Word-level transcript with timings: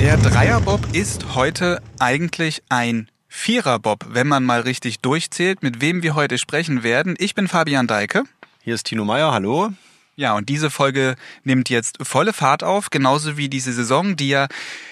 Der 0.00 0.16
Dreierbob 0.16 0.80
ist 0.94 1.36
heute 1.36 1.80
eigentlich 2.00 2.60
ein 2.68 3.08
Viererbob, 3.28 4.04
wenn 4.08 4.26
man 4.26 4.44
mal 4.44 4.62
richtig 4.62 4.98
durchzählt, 4.98 5.62
mit 5.62 5.80
wem 5.80 6.02
wir 6.02 6.16
heute 6.16 6.36
sprechen 6.36 6.82
werden. 6.82 7.14
Ich 7.18 7.36
bin 7.36 7.46
Fabian 7.46 7.86
Deike. 7.86 8.24
Hier 8.62 8.74
ist 8.74 8.86
Tino 8.86 9.04
Meyer, 9.04 9.30
hallo. 9.30 9.70
Ja, 10.20 10.34
und 10.34 10.50
diese 10.50 10.68
Folge 10.68 11.16
nimmt 11.44 11.70
jetzt 11.70 11.96
volle 12.02 12.34
Fahrt 12.34 12.62
auf, 12.62 12.90
genauso 12.90 13.38
wie 13.38 13.48
diese 13.48 13.72
Saison, 13.72 14.16
die 14.16 14.28
ja, 14.28 14.48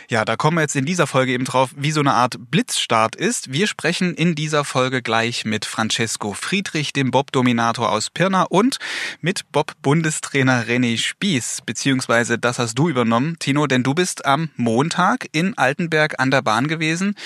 ja, 0.08 0.24
da 0.24 0.36
kommen 0.36 0.56
wir 0.56 0.62
jetzt 0.62 0.74
in 0.74 0.86
dieser 0.86 1.06
Folge 1.06 1.32
eben 1.32 1.44
drauf, 1.44 1.68
wie 1.76 1.90
so 1.90 2.00
eine 2.00 2.14
Art 2.14 2.38
Blitzstart 2.50 3.14
ist. 3.14 3.52
Wir 3.52 3.66
sprechen 3.66 4.14
in 4.14 4.34
dieser 4.34 4.64
Folge 4.64 5.02
gleich 5.02 5.44
mit 5.44 5.66
Francesco 5.66 6.32
Friedrich, 6.32 6.94
dem 6.94 7.10
Bob-Dominator 7.10 7.92
aus 7.92 8.08
Pirna 8.08 8.44
und 8.44 8.78
mit 9.20 9.44
Bob-Bundestrainer 9.52 10.64
René 10.64 10.96
Spieß, 10.96 11.58
beziehungsweise 11.66 12.38
das 12.38 12.58
hast 12.58 12.78
du 12.78 12.88
übernommen, 12.88 13.36
Tino, 13.38 13.66
denn 13.66 13.82
du 13.82 13.92
bist 13.92 14.24
am 14.24 14.48
Montag 14.56 15.26
in 15.32 15.58
Altenberg 15.58 16.18
an 16.20 16.30
der 16.30 16.40
Bahn 16.40 16.68
gewesen 16.68 17.16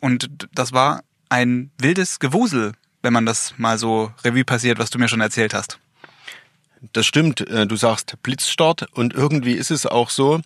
und 0.00 0.48
das 0.52 0.72
war 0.72 1.04
ein 1.28 1.70
wildes 1.78 2.18
Gewusel, 2.18 2.72
wenn 3.02 3.12
man 3.12 3.24
das 3.24 3.54
mal 3.56 3.78
so 3.78 4.10
Revue 4.24 4.44
passiert, 4.44 4.80
was 4.80 4.90
du 4.90 4.98
mir 4.98 5.06
schon 5.06 5.20
erzählt 5.20 5.54
hast. 5.54 5.78
Das 6.90 7.06
stimmt, 7.06 7.48
äh, 7.48 7.64
du 7.64 7.76
sagst 7.76 8.16
Blitzstart 8.24 8.88
und 8.92 9.14
irgendwie 9.14 9.52
ist 9.52 9.70
es 9.70 9.86
auch 9.86 10.10
so. 10.10 10.40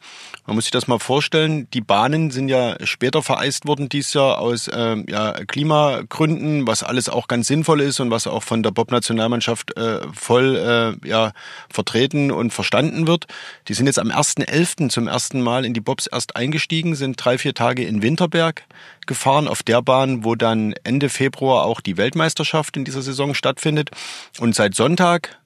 Man 0.46 0.54
muss 0.54 0.64
sich 0.64 0.70
das 0.70 0.86
mal 0.86 0.98
vorstellen, 0.98 1.66
die 1.70 1.80
Bahnen 1.80 2.30
sind 2.30 2.50
ja 2.50 2.76
später 2.84 3.22
vereist 3.22 3.66
worden 3.66 3.88
dieses 3.88 4.12
Jahr 4.12 4.38
aus 4.38 4.68
äh, 4.68 4.96
ja, 5.08 5.32
Klimagründen, 5.32 6.66
was 6.66 6.82
alles 6.82 7.08
auch 7.08 7.26
ganz 7.28 7.46
sinnvoll 7.46 7.80
ist 7.80 8.00
und 8.00 8.10
was 8.10 8.26
auch 8.26 8.42
von 8.42 8.62
der 8.62 8.70
Bob-Nationalmannschaft 8.70 9.78
äh, 9.78 10.00
voll 10.12 10.56
äh, 11.02 11.08
ja, 11.08 11.32
vertreten 11.70 12.30
und 12.30 12.52
verstanden 12.52 13.06
wird. 13.06 13.24
Die 13.68 13.74
sind 13.74 13.86
jetzt 13.86 13.98
am 13.98 14.10
1.11. 14.10 14.90
zum 14.90 15.08
ersten 15.08 15.40
Mal 15.40 15.64
in 15.64 15.72
die 15.72 15.80
Bobs 15.80 16.06
erst 16.06 16.36
eingestiegen, 16.36 16.96
sind 16.96 17.16
drei, 17.16 17.38
vier 17.38 17.54
Tage 17.54 17.82
in 17.82 18.02
Winterberg 18.02 18.64
gefahren, 19.06 19.48
auf 19.48 19.62
der 19.62 19.80
Bahn, 19.80 20.22
wo 20.22 20.34
dann 20.34 20.74
Ende 20.84 21.08
Februar 21.08 21.64
auch 21.64 21.80
die 21.80 21.96
Weltmeisterschaft 21.96 22.76
in 22.76 22.84
dieser 22.84 23.00
Saison 23.00 23.32
stattfindet. 23.32 23.90
Und 24.38 24.54
seit 24.54 24.74
Sonntag 24.74 25.38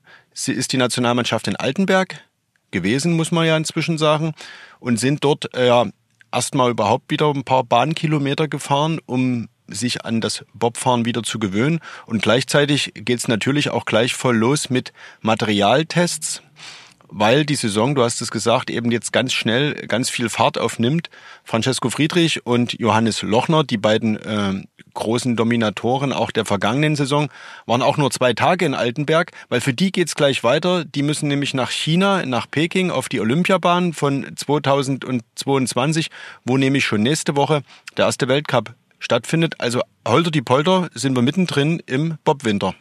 Sie 0.43 0.53
ist 0.53 0.73
die 0.73 0.79
Nationalmannschaft 0.79 1.49
in 1.49 1.57
Altenberg 1.57 2.25
gewesen, 2.71 3.13
muss 3.13 3.31
man 3.31 3.47
ja 3.47 3.59
inzwischen 3.59 3.99
sagen, 3.99 4.33
und 4.79 4.99
sind 4.99 5.23
dort 5.23 5.55
äh, 5.55 5.67
ja 5.67 5.85
erstmal 6.33 6.71
überhaupt 6.71 7.11
wieder 7.11 7.29
ein 7.29 7.45
paar 7.45 7.63
Bahnkilometer 7.63 8.49
gefahren, 8.49 9.01
um 9.05 9.51
sich 9.67 10.07
an 10.07 10.23
das 10.23 10.47
Bobfahren 10.55 11.05
wieder 11.05 11.23
zu 11.23 11.39
gewöhnen. 11.41 11.81
Und 12.07 12.23
gleichzeitig 12.23 12.93
geht 12.95 13.19
es 13.19 13.29
natürlich 13.29 13.69
auch 13.69 13.85
gleich 13.85 14.15
voll 14.15 14.35
los 14.35 14.71
mit 14.71 14.95
Materialtests 15.21 16.43
weil 17.11 17.45
die 17.45 17.57
Saison, 17.57 17.95
du 17.95 18.03
hast 18.03 18.21
es 18.21 18.31
gesagt, 18.31 18.71
eben 18.71 18.91
jetzt 18.91 19.13
ganz 19.13 19.33
schnell 19.33 19.75
ganz 19.87 20.11
viel 20.11 20.29
Fahrt 20.29 20.59
aufnimmt. 20.59 21.11
Francesco 21.45 21.91
Friedrich 21.91 22.47
und 22.47 22.79
Johannes 22.79 23.23
Lochner, 23.23 23.65
die 23.65 23.77
beiden 23.77 24.17
äh, 24.17 24.63
großen 24.95 25.37
Dominatoren 25.37 26.13
auch 26.13 26.31
der 26.31 26.45
vergangenen 26.45 26.97
Saison, 26.97 27.29
waren 27.67 27.83
auch 27.83 27.97
nur 27.97 28.11
zwei 28.11 28.33
Tage 28.33 28.65
in 28.65 28.75
Altenberg, 28.75 29.33
weil 29.49 29.61
für 29.61 29.75
die 29.75 29.93
geht's 29.93 30.15
gleich 30.15 30.45
weiter. 30.45 30.85
Die 30.85 31.03
müssen 31.03 31.29
nämlich 31.29 31.55
nach 31.55 31.71
China, 31.71 32.25
nach 32.27 32.51
Peking 32.51 32.91
auf 32.91 33.09
die 33.09 33.21
Olympiabahn 33.21 33.93
von 33.93 34.27
2022, 34.35 36.11
wo 36.45 36.57
nämlich 36.57 36.85
schon 36.85 37.03
nächste 37.03 37.37
Woche 37.37 37.63
der 37.97 38.07
erste 38.07 38.29
Weltcup 38.29 38.75
stattfindet. 38.99 39.55
Also 39.59 39.81
holter 40.07 40.31
die 40.31 40.43
Polter 40.43 40.89
sind 40.95 41.17
wir 41.17 41.23
mittendrin 41.23 41.83
im 41.87 42.19
Bobwinter. 42.25 42.75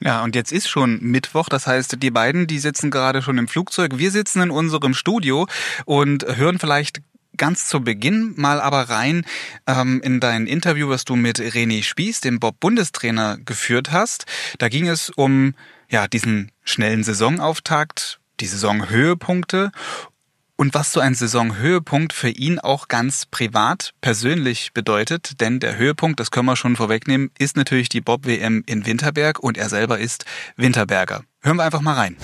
Ja, 0.00 0.22
und 0.24 0.36
jetzt 0.36 0.52
ist 0.52 0.68
schon 0.68 1.00
Mittwoch, 1.00 1.48
das 1.48 1.66
heißt, 1.66 2.02
die 2.02 2.10
beiden, 2.10 2.46
die 2.46 2.58
sitzen 2.58 2.90
gerade 2.90 3.22
schon 3.22 3.38
im 3.38 3.48
Flugzeug. 3.48 3.96
Wir 3.96 4.10
sitzen 4.10 4.42
in 4.42 4.50
unserem 4.50 4.92
Studio 4.92 5.46
und 5.86 6.26
hören 6.36 6.58
vielleicht 6.58 7.00
ganz 7.36 7.66
zu 7.66 7.80
Beginn 7.80 8.34
mal 8.36 8.60
aber 8.60 8.88
rein 8.88 9.24
ähm, 9.66 10.00
in 10.02 10.20
dein 10.20 10.46
Interview, 10.46 10.88
was 10.88 11.04
du 11.04 11.16
mit 11.16 11.38
René 11.38 11.82
Spieß, 11.82 12.20
dem 12.20 12.40
Bob-Bundestrainer, 12.40 13.38
geführt 13.38 13.92
hast. 13.92 14.26
Da 14.58 14.68
ging 14.68 14.88
es 14.88 15.10
um 15.10 15.54
ja 15.88 16.08
diesen 16.08 16.50
schnellen 16.64 17.04
Saisonauftakt, 17.04 18.20
die 18.40 18.46
Saisonhöhepunkte 18.46 19.72
und 20.56 20.74
was 20.74 20.92
so 20.92 21.00
ein 21.00 21.14
Saisonhöhepunkt 21.14 22.12
für 22.12 22.30
ihn 22.30 22.58
auch 22.58 22.88
ganz 22.88 23.26
privat, 23.26 23.92
persönlich 24.00 24.72
bedeutet, 24.72 25.40
denn 25.40 25.60
der 25.60 25.76
Höhepunkt, 25.76 26.18
das 26.18 26.30
können 26.30 26.46
wir 26.46 26.56
schon 26.56 26.76
vorwegnehmen, 26.76 27.30
ist 27.38 27.56
natürlich 27.56 27.88
die 27.88 28.00
Bob-WM 28.00 28.64
in 28.66 28.86
Winterberg 28.86 29.38
und 29.38 29.58
er 29.58 29.68
selber 29.68 29.98
ist 29.98 30.24
Winterberger. 30.56 31.24
Hören 31.42 31.58
wir 31.58 31.64
einfach 31.64 31.82
mal 31.82 31.94
rein. 31.94 32.16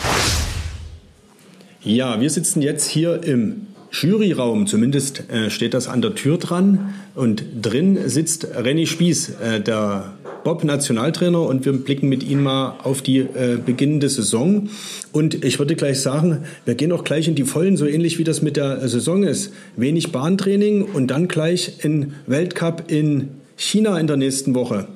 Ja, 1.82 2.21
wir 2.21 2.31
sitzen 2.31 2.62
jetzt 2.62 2.88
hier 2.88 3.22
im 3.22 3.66
Juryraum, 3.92 4.66
zumindest 4.66 5.30
äh, 5.30 5.50
steht 5.50 5.75
das 5.75 5.86
an 5.86 6.00
der 6.00 6.14
Tür 6.14 6.38
dran. 6.38 6.94
Und 7.14 7.44
drin 7.60 7.98
sitzt 8.06 8.48
Renny 8.56 8.86
Spieß, 8.86 9.34
äh, 9.41 9.60
der 9.60 10.14
Bob-Nationaltrainer, 10.44 11.41
und 11.42 11.64
wir 11.66 11.72
blicken 11.72 12.08
mit 12.08 12.22
ihm 12.22 12.42
mal 12.42 12.78
auf 12.82 13.03
die 13.03 13.19
äh, 13.19 13.58
beginnende 13.64 14.08
Saison. 14.08 14.70
Und 15.12 15.44
ich 15.44 15.58
würde 15.58 15.76
gleich 15.76 16.00
sagen, 16.00 16.44
wir 16.64 16.75
gehen 16.75 16.91
auch 16.91 17.04
gleich 17.04 17.28
in 17.28 17.34
die 17.34 17.44
Vollen, 17.44 17.76
so 17.76 17.86
ähnlich 17.86 18.19
wie 18.19 18.25
das 18.25 18.41
mit 18.41 18.56
der 18.56 18.88
Saison 18.88 19.25
ist. 19.25 19.53
Wenig 19.76 20.10
Bahntraining 20.10 20.82
und 20.82 21.09
dann 21.09 21.28
gleich 21.28 21.84
in 21.84 22.14
Weltcup 22.26 22.84
in 22.91 23.28
China 23.56 24.00
in 24.00 24.06
der 24.06 24.16
nächsten 24.16 24.54
Woche. 24.54 24.88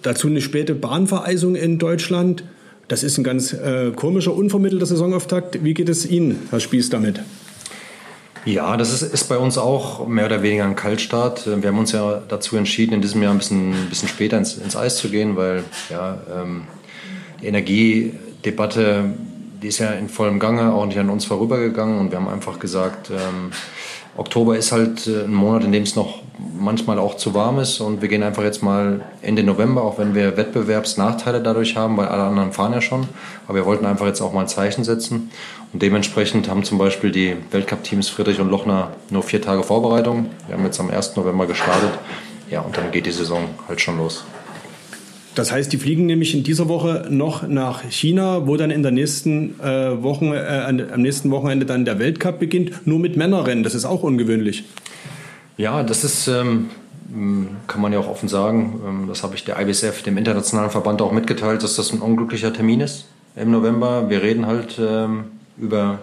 Dazu 0.00 0.26
eine 0.26 0.40
späte 0.40 0.74
Bahnvereisung 0.74 1.54
in 1.54 1.78
Deutschland. 1.78 2.42
Das 2.88 3.02
ist 3.02 3.18
ein 3.18 3.24
ganz 3.24 3.52
äh, 3.52 3.92
komischer, 3.94 4.34
unvermittelter 4.34 4.86
Saisonauftakt. 4.86 5.62
Wie 5.62 5.74
geht 5.74 5.88
es 5.88 6.10
Ihnen, 6.10 6.38
Herr 6.50 6.60
Spieß, 6.60 6.90
damit? 6.90 7.20
Ja, 8.44 8.76
das 8.76 8.92
ist, 8.92 9.02
ist 9.02 9.28
bei 9.28 9.38
uns 9.38 9.56
auch 9.56 10.06
mehr 10.08 10.26
oder 10.26 10.42
weniger 10.42 10.64
ein 10.64 10.74
Kaltstart. 10.74 11.46
Wir 11.46 11.68
haben 11.68 11.78
uns 11.78 11.92
ja 11.92 12.20
dazu 12.26 12.56
entschieden, 12.56 12.94
in 12.94 13.00
diesem 13.00 13.22
Jahr 13.22 13.32
ein 13.32 13.38
bisschen, 13.38 13.72
ein 13.72 13.88
bisschen 13.88 14.08
später 14.08 14.36
ins, 14.36 14.54
ins 14.54 14.74
Eis 14.74 14.96
zu 14.96 15.10
gehen, 15.10 15.36
weil 15.36 15.62
ja, 15.90 16.18
ähm, 16.34 16.64
die 17.40 17.46
Energiedebatte, 17.46 19.14
die 19.62 19.68
ist 19.68 19.78
ja 19.78 19.92
in 19.92 20.08
vollem 20.08 20.40
Gange, 20.40 20.72
auch 20.72 20.86
nicht 20.86 20.98
an 20.98 21.08
uns 21.08 21.24
vorübergegangen. 21.24 22.00
Und 22.00 22.10
wir 22.10 22.18
haben 22.18 22.28
einfach 22.28 22.58
gesagt, 22.58 23.10
ähm, 23.10 23.52
Oktober 24.16 24.56
ist 24.56 24.72
halt 24.72 25.06
äh, 25.06 25.24
ein 25.24 25.34
Monat, 25.34 25.62
in 25.62 25.70
dem 25.70 25.84
es 25.84 25.94
noch 25.94 26.21
manchmal 26.38 26.98
auch 26.98 27.16
zu 27.16 27.34
warm 27.34 27.58
ist. 27.58 27.80
Und 27.80 28.02
wir 28.02 28.08
gehen 28.08 28.22
einfach 28.22 28.42
jetzt 28.42 28.62
mal 28.62 29.02
Ende 29.22 29.42
November, 29.42 29.82
auch 29.82 29.98
wenn 29.98 30.14
wir 30.14 30.36
Wettbewerbsnachteile 30.36 31.40
dadurch 31.40 31.76
haben, 31.76 31.96
weil 31.96 32.08
alle 32.08 32.22
anderen 32.22 32.52
fahren 32.52 32.72
ja 32.72 32.80
schon. 32.80 33.08
Aber 33.46 33.56
wir 33.58 33.66
wollten 33.66 33.86
einfach 33.86 34.06
jetzt 34.06 34.20
auch 34.20 34.32
mal 34.32 34.42
ein 34.42 34.48
Zeichen 34.48 34.84
setzen. 34.84 35.30
Und 35.72 35.82
dementsprechend 35.82 36.48
haben 36.48 36.64
zum 36.64 36.78
Beispiel 36.78 37.10
die 37.10 37.36
Weltcup-Teams 37.50 38.08
Friedrich 38.08 38.40
und 38.40 38.50
Lochner 38.50 38.92
nur 39.10 39.22
vier 39.22 39.40
Tage 39.40 39.62
Vorbereitung. 39.62 40.26
Wir 40.46 40.56
haben 40.56 40.64
jetzt 40.64 40.80
am 40.80 40.90
1. 40.90 41.16
November 41.16 41.46
gestartet. 41.46 41.90
Ja, 42.50 42.60
und 42.60 42.76
dann 42.76 42.90
geht 42.90 43.06
die 43.06 43.12
Saison 43.12 43.48
halt 43.68 43.80
schon 43.80 43.96
los. 43.96 44.24
Das 45.34 45.50
heißt, 45.50 45.72
die 45.72 45.78
fliegen 45.78 46.04
nämlich 46.04 46.34
in 46.34 46.42
dieser 46.42 46.68
Woche 46.68 47.06
noch 47.08 47.48
nach 47.48 47.82
China, 47.88 48.46
wo 48.46 48.58
dann 48.58 48.70
in 48.70 48.82
der 48.82 48.92
nächsten 48.92 49.58
äh, 49.60 50.02
Wochen, 50.02 50.32
äh, 50.32 50.86
am 50.92 51.00
nächsten 51.00 51.30
Wochenende 51.30 51.64
dann 51.64 51.86
der 51.86 51.98
Weltcup 51.98 52.38
beginnt, 52.38 52.86
nur 52.86 52.98
mit 52.98 53.16
Männerrennen. 53.16 53.64
Das 53.64 53.74
ist 53.74 53.86
auch 53.86 54.02
ungewöhnlich. 54.02 54.64
Ja, 55.56 55.82
das 55.82 56.04
ist, 56.04 56.28
ähm, 56.28 56.70
kann 57.66 57.80
man 57.80 57.92
ja 57.92 57.98
auch 57.98 58.08
offen 58.08 58.28
sagen, 58.28 58.80
ähm, 58.86 59.04
das 59.08 59.22
habe 59.22 59.34
ich 59.34 59.44
der 59.44 59.60
IBSF, 59.60 60.02
dem 60.02 60.16
internationalen 60.16 60.70
Verband, 60.70 61.02
auch 61.02 61.12
mitgeteilt, 61.12 61.62
dass 61.62 61.76
das 61.76 61.92
ein 61.92 62.00
unglücklicher 62.00 62.52
Termin 62.52 62.80
ist 62.80 63.06
im 63.36 63.50
November. 63.50 64.08
Wir 64.08 64.22
reden 64.22 64.46
halt 64.46 64.78
ähm, 64.80 65.24
über, 65.58 66.00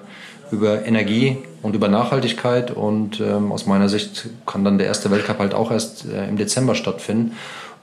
über 0.52 0.86
Energie 0.86 1.38
und 1.62 1.76
über 1.76 1.88
Nachhaltigkeit. 1.88 2.72
Und 2.72 3.20
ähm, 3.20 3.52
aus 3.52 3.66
meiner 3.66 3.90
Sicht 3.90 4.30
kann 4.46 4.64
dann 4.64 4.78
der 4.78 4.88
erste 4.88 5.12
Weltcup 5.12 5.40
halt 5.40 5.54
auch 5.54 5.72
erst 5.72 6.06
äh, 6.06 6.28
im 6.28 6.38
Dezember 6.38 6.76
stattfinden. 6.76 7.34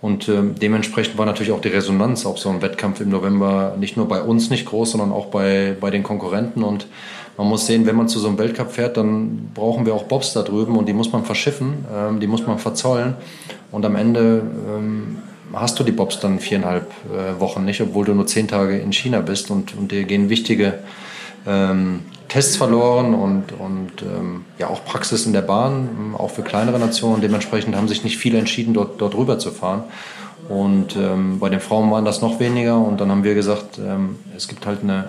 Und 0.00 0.28
ähm, 0.28 0.54
dementsprechend 0.60 1.16
war 1.16 1.27
natürlich 1.27 1.53
auch 1.53 1.60
die 1.60 1.69
Resonanz 1.69 2.27
auf 2.27 2.38
so 2.38 2.50
einem 2.50 2.62
Wettkampf 2.62 3.00
im 3.00 3.09
November 3.09 3.77
nicht 3.78 3.97
nur 3.97 4.06
bei 4.09 4.21
uns 4.21 4.50
nicht 4.50 4.66
groß, 4.66 4.93
sondern 4.93 5.10
auch 5.10 5.27
bei, 5.27 5.77
bei 5.81 5.91
den 5.91 6.03
Konkurrenten. 6.03 6.62
Und 6.62 6.87
man 7.37 7.49
muss 7.49 7.67
sehen, 7.67 7.87
wenn 7.87 7.97
man 7.97 8.09
zu 8.09 8.19
so 8.19 8.29
einem 8.29 8.39
Weltcup 8.39 8.73
fährt, 8.73 8.97
dann 8.97 9.51
brauchen 9.55 9.85
wir 9.85 9.95
auch 9.95 10.05
Bobs 10.05 10.33
da 10.33 10.43
drüben 10.43 10.77
und 10.77 10.87
die 10.87 10.95
muss 10.95 11.13
man 11.13 11.25
verschiffen, 11.25 11.84
ähm, 11.95 12.21
die 12.21 12.27
muss 12.27 12.47
man 12.47 12.59
verzollen. 12.59 13.15
Und 13.72 13.84
am 13.84 13.97
Ende 13.97 14.43
ähm, 14.75 15.19
hast 15.53 15.78
du 15.78 15.84
die 15.84 15.93
Bobs 15.93 16.19
dann 16.19 16.39
viereinhalb 16.41 16.91
äh, 17.13 17.39
Wochen 17.41 17.65
nicht, 17.65 17.81
obwohl 17.81 18.07
du 18.07 18.15
nur 18.15 18.27
zehn 18.27 18.49
Tage 18.49 18.78
in 18.78 18.93
China 18.93 19.21
bist 19.21 19.51
und, 19.51 19.77
und 19.77 19.93
dir 19.93 20.05
gehen 20.05 20.31
wichtige 20.31 20.78
ähm, 21.47 22.01
Tests 22.28 22.57
verloren 22.57 23.15
und, 23.15 23.53
und 23.53 24.03
ähm, 24.03 24.45
ja 24.59 24.69
auch 24.69 24.84
Praxis 24.84 25.27
in 25.27 25.33
der 25.33 25.43
Bahn, 25.43 25.89
ähm, 25.99 26.16
auch 26.16 26.31
für 26.31 26.43
kleinere 26.43 26.78
Nationen. 26.78 27.21
Dementsprechend 27.21 27.77
haben 27.77 27.87
sich 27.89 28.03
nicht 28.03 28.16
viele 28.16 28.39
entschieden, 28.39 28.72
dort, 28.72 29.01
dort 29.01 29.15
rüber 29.15 29.39
zu 29.39 29.51
fahren. 29.51 29.84
Und 30.49 30.97
ähm, 30.97 31.39
bei 31.39 31.49
den 31.51 31.60
Frauen 31.60 31.91
waren 31.91 32.05
das 32.05 32.22
noch 32.22 32.41
weniger. 32.41 32.78
Und 32.78 33.01
dann 33.01 33.10
haben 33.10 33.25
wir 33.25 33.34
gesagt, 33.34 33.81
es 34.37 34.47
gibt 34.47 34.65
halt 34.65 34.84
eine 34.84 35.07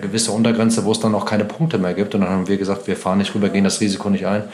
gewisse 0.00 0.32
Untergrenze, 0.32 0.84
wo 0.84 0.92
es 0.92 1.00
dann 1.00 1.14
auch 1.14 1.24
keine 1.24 1.44
Punkte 1.44 1.78
mehr 1.78 1.94
gibt. 1.94 2.14
Und 2.14 2.22
dann 2.22 2.30
haben 2.30 2.48
wir 2.48 2.56
gesagt, 2.56 2.86
wir 2.86 2.96
fahren 2.96 3.18
nicht 3.18 3.34
rüber, 3.34 3.48
gehen 3.48 3.64
das 3.64 3.80
Risiko 3.80 4.10
nicht 4.10 4.26
ein, 4.26 4.44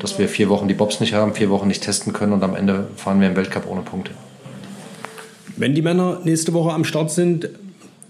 dass 0.00 0.18
wir 0.18 0.28
vier 0.28 0.48
Wochen 0.48 0.68
die 0.68 0.74
Bobs 0.74 1.00
nicht 1.00 1.14
haben, 1.14 1.34
vier 1.34 1.50
Wochen 1.50 1.68
nicht 1.68 1.82
testen 1.82 2.12
können 2.12 2.32
und 2.32 2.42
am 2.42 2.54
Ende 2.54 2.86
fahren 2.96 3.20
wir 3.20 3.28
im 3.28 3.36
Weltcup 3.36 3.66
ohne 3.68 3.82
Punkte. 3.82 4.12
Wenn 5.56 5.74
die 5.74 5.82
Männer 5.82 6.20
nächste 6.24 6.52
Woche 6.52 6.72
am 6.72 6.84
Start 6.84 7.10
sind, 7.10 7.48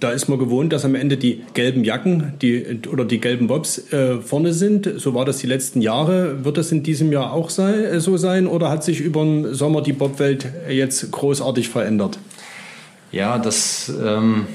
da 0.01 0.11
ist 0.11 0.29
man 0.29 0.39
gewohnt, 0.39 0.73
dass 0.73 0.85
am 0.85 0.95
Ende 0.95 1.17
die 1.17 1.43
gelben 1.55 1.83
Jacken 1.83 2.35
die, 2.41 2.81
oder 2.91 3.05
die 3.05 3.21
gelben 3.21 3.49
Bobs 3.49 3.93
äh, 3.93 4.21
vorne 4.21 4.53
sind. 4.53 4.89
So 4.97 5.15
war 5.15 5.25
das 5.25 5.39
die 5.39 5.49
letzten 5.49 5.81
Jahre. 5.81 6.45
Wird 6.45 6.57
das 6.57 6.71
in 6.71 6.85
diesem 6.85 7.11
Jahr 7.11 7.33
auch 7.33 7.51
sei, 7.51 7.73
äh, 7.85 8.01
so 8.01 8.17
sein 8.17 8.47
oder 8.47 8.71
hat 8.71 8.85
sich 8.85 9.01
über 9.01 9.25
den 9.25 9.55
Sommer 9.55 9.83
die 9.83 9.93
Bobwelt 9.93 10.47
jetzt 10.69 11.11
großartig 11.11 11.69
verändert? 11.69 12.19
Ja, 13.11 13.39
das 13.39 13.93
ähm, 14.05 14.47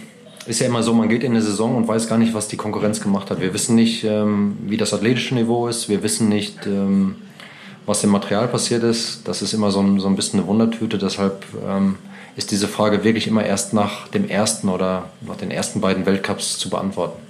ist 0.47 0.59
ja 0.59 0.67
immer 0.67 0.83
so, 0.83 0.93
man 0.93 1.09
geht 1.09 1.23
in 1.23 1.31
eine 1.31 1.41
Saison 1.41 1.75
und 1.75 1.87
weiß 1.87 2.07
gar 2.07 2.17
nicht, 2.17 2.33
was 2.33 2.47
die 2.47 2.57
Konkurrenz 2.57 3.01
gemacht 3.01 3.29
hat. 3.29 3.39
Wir 3.41 3.53
wissen 3.53 3.75
nicht, 3.75 4.03
ähm, 4.03 4.57
wie 4.67 4.77
das 4.77 4.93
athletische 4.93 5.35
Niveau 5.35 5.67
ist. 5.67 5.89
Wir 5.89 6.03
wissen 6.03 6.29
nicht, 6.29 6.65
ähm, 6.65 7.15
was 7.85 8.03
im 8.03 8.09
Material 8.09 8.47
passiert 8.47 8.83
ist. 8.83 9.27
Das 9.27 9.41
ist 9.41 9.53
immer 9.53 9.71
so 9.71 9.81
ein, 9.81 9.99
so 9.99 10.07
ein 10.07 10.15
bisschen 10.15 10.39
eine 10.39 10.47
Wundertüte. 10.47 10.97
Deshalb 10.97 11.43
ähm, 11.67 11.95
ist 12.35 12.51
diese 12.51 12.67
Frage 12.67 13.03
wirklich 13.03 13.27
immer 13.27 13.45
erst 13.45 13.73
nach 13.73 14.07
dem 14.07 14.27
ersten 14.27 14.69
oder 14.69 15.09
nach 15.25 15.37
den 15.37 15.51
ersten 15.51 15.81
beiden 15.81 16.05
Weltcups 16.05 16.57
zu 16.57 16.69
beantworten. 16.69 17.21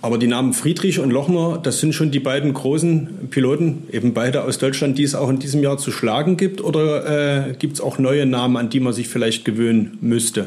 Aber 0.00 0.16
die 0.16 0.28
Namen 0.28 0.52
Friedrich 0.52 1.00
und 1.00 1.10
Lochner, 1.10 1.58
das 1.60 1.80
sind 1.80 1.92
schon 1.92 2.12
die 2.12 2.20
beiden 2.20 2.54
großen 2.54 3.28
Piloten, 3.30 3.88
eben 3.90 4.14
beide 4.14 4.44
aus 4.44 4.58
Deutschland, 4.58 4.96
die 4.96 5.02
es 5.02 5.16
auch 5.16 5.28
in 5.28 5.40
diesem 5.40 5.60
Jahr 5.60 5.76
zu 5.76 5.90
schlagen 5.90 6.36
gibt? 6.36 6.62
Oder 6.62 7.48
äh, 7.48 7.54
gibt 7.54 7.74
es 7.74 7.80
auch 7.80 7.98
neue 7.98 8.24
Namen, 8.24 8.56
an 8.56 8.70
die 8.70 8.78
man 8.78 8.92
sich 8.92 9.08
vielleicht 9.08 9.44
gewöhnen 9.44 9.98
müsste? 10.00 10.46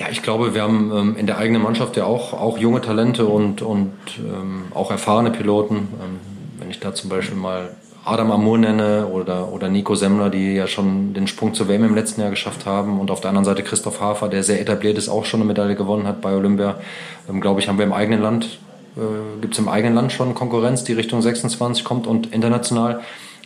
Ja, 0.00 0.06
ich 0.10 0.22
glaube, 0.22 0.54
wir 0.54 0.62
haben 0.62 0.90
ähm, 0.94 1.16
in 1.18 1.26
der 1.26 1.36
eigenen 1.36 1.60
Mannschaft 1.60 1.94
ja 1.98 2.06
auch, 2.06 2.32
auch 2.32 2.56
junge 2.56 2.80
Talente 2.80 3.26
und, 3.26 3.60
und 3.60 3.92
ähm, 4.18 4.62
auch 4.72 4.90
erfahrene 4.90 5.30
Piloten. 5.30 5.76
Ähm, 5.76 6.18
wenn 6.58 6.70
ich 6.70 6.80
da 6.80 6.94
zum 6.94 7.10
Beispiel 7.10 7.36
mal 7.36 7.76
Adam 8.02 8.30
Amur 8.30 8.56
nenne 8.56 9.08
oder, 9.08 9.52
oder 9.52 9.68
Nico 9.68 9.94
Semmler, 9.94 10.30
die 10.30 10.54
ja 10.54 10.66
schon 10.68 11.12
den 11.12 11.26
Sprung 11.26 11.52
zur 11.52 11.68
WM 11.68 11.84
im 11.84 11.94
letzten 11.94 12.22
Jahr 12.22 12.30
geschafft 12.30 12.64
haben. 12.64 12.98
Und 12.98 13.10
auf 13.10 13.20
der 13.20 13.28
anderen 13.28 13.44
Seite 13.44 13.62
Christoph 13.62 14.00
Hafer, 14.00 14.30
der 14.30 14.42
sehr 14.42 14.58
etabliert 14.58 14.96
ist, 14.96 15.10
auch 15.10 15.26
schon 15.26 15.40
eine 15.40 15.48
Medaille 15.48 15.74
gewonnen 15.74 16.06
hat 16.06 16.22
bei 16.22 16.34
Olympia. 16.34 16.76
Ähm, 17.28 17.42
Glaube 17.42 17.60
ich, 17.60 17.68
haben 17.68 17.76
wir 17.76 17.84
im 17.84 17.92
eigenen 17.92 18.22
Land, 18.22 18.58
äh, 18.96 19.00
gibt 19.42 19.52
es 19.52 19.58
im 19.58 19.68
eigenen 19.68 19.96
Land 19.96 20.12
schon 20.12 20.34
Konkurrenz, 20.34 20.82
die 20.82 20.94
Richtung 20.94 21.20
26 21.20 21.84
kommt. 21.84 22.06
Und 22.06 22.32
international 22.32 23.00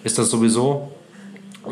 ist 0.05 0.19
das 0.21 0.31
sowieso 0.31 0.93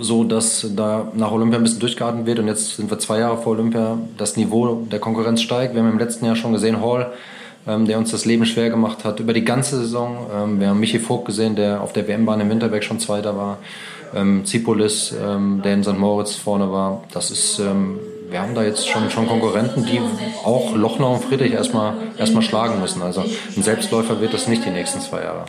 so, 0.01 0.25
dass 0.25 0.67
da 0.75 1.09
nach 1.15 1.33
Olympia 1.33 1.59
ein 1.59 1.63
bisschen 1.63 1.81
durchgeatmet 1.81 2.27
wird. 2.27 2.39
Und 2.39 2.49
jetzt 2.49 2.77
sind 2.77 2.91
wir 2.91 2.99
zwei 2.99 3.19
Jahre 3.19 3.39
vor 3.39 3.53
Olympia, 3.53 3.99
das 4.17 4.37
Niveau 4.37 4.87
der 4.91 4.99
Konkurrenz 4.99 5.43
steigt. 5.43 5.75
Wir 5.75 5.83
haben 5.83 5.91
im 5.91 5.99
letzten 5.99 6.25
Jahr 6.25 6.37
schon 6.37 6.53
gesehen, 6.53 6.81
Hall 6.81 7.13
ähm, 7.67 7.87
der 7.87 7.99
uns 7.99 8.11
das 8.11 8.25
Leben 8.25 8.45
schwer 8.45 8.71
gemacht 8.71 9.05
hat 9.05 9.21
über 9.21 9.33
die 9.33 9.45
ganze 9.45 9.79
Saison. 9.79 10.27
Ähm, 10.35 10.61
wir 10.61 10.69
haben 10.69 10.81
Michi 10.81 10.99
Vogt 10.99 11.27
gesehen, 11.27 11.57
der 11.57 11.81
auf 11.81 11.93
der 11.93 12.09
WM-Bahn 12.09 12.41
im 12.41 12.51
Winterberg 12.51 12.85
schon 12.85 12.99
Zweiter 12.99 13.37
war. 13.37 13.59
Ähm, 14.15 14.45
Zipolis, 14.45 15.15
ähm, 15.25 15.63
der 15.65 15.75
in 15.75 15.85
St. 15.85 15.99
Moritz 15.99 16.35
vorne 16.35 16.71
war. 16.71 17.05
Das 17.13 17.31
ist, 17.31 17.59
ähm, 17.59 17.99
wir 18.33 18.41
haben 18.41 18.55
da 18.55 18.65
jetzt 18.65 18.89
schon, 18.89 19.11
schon 19.11 19.27
Konkurrenten, 19.29 19.85
die 19.85 20.01
auch 20.43 20.75
Lochner 20.75 21.11
und 21.11 21.25
Friedrich 21.25 21.53
erstmal, 21.53 21.95
erstmal 22.19 22.43
schlagen 22.43 22.81
müssen. 22.81 23.03
Also 23.03 23.21
ein 23.21 23.63
Selbstläufer 23.63 24.21
wird 24.21 24.33
das 24.33 24.49
nicht 24.49 24.65
die 24.65 24.71
nächsten 24.71 25.01
zwei 25.01 25.23
Jahre. 25.23 25.45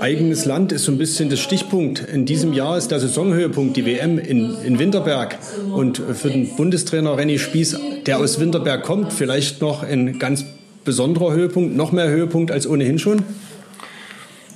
Eigenes 0.00 0.44
Land 0.44 0.72
ist 0.72 0.84
so 0.84 0.92
ein 0.92 0.98
bisschen 0.98 1.30
das 1.30 1.38
Stichpunkt. 1.38 2.00
In 2.00 2.26
diesem 2.26 2.52
Jahr 2.52 2.76
ist 2.76 2.90
der 2.90 2.98
Saisonhöhepunkt 2.98 3.76
die 3.76 3.86
WM 3.86 4.18
in, 4.18 4.56
in 4.64 4.78
Winterberg. 4.80 5.38
Und 5.72 5.98
für 5.98 6.28
den 6.28 6.56
Bundestrainer 6.56 7.16
Renny 7.16 7.38
Spieß, 7.38 7.78
der 8.04 8.18
aus 8.18 8.40
Winterberg 8.40 8.82
kommt, 8.82 9.12
vielleicht 9.12 9.62
noch 9.62 9.84
ein 9.84 10.18
ganz 10.18 10.44
besonderer 10.84 11.32
Höhepunkt, 11.32 11.76
noch 11.76 11.92
mehr 11.92 12.08
Höhepunkt 12.08 12.50
als 12.50 12.66
ohnehin 12.66 12.98
schon? 12.98 13.22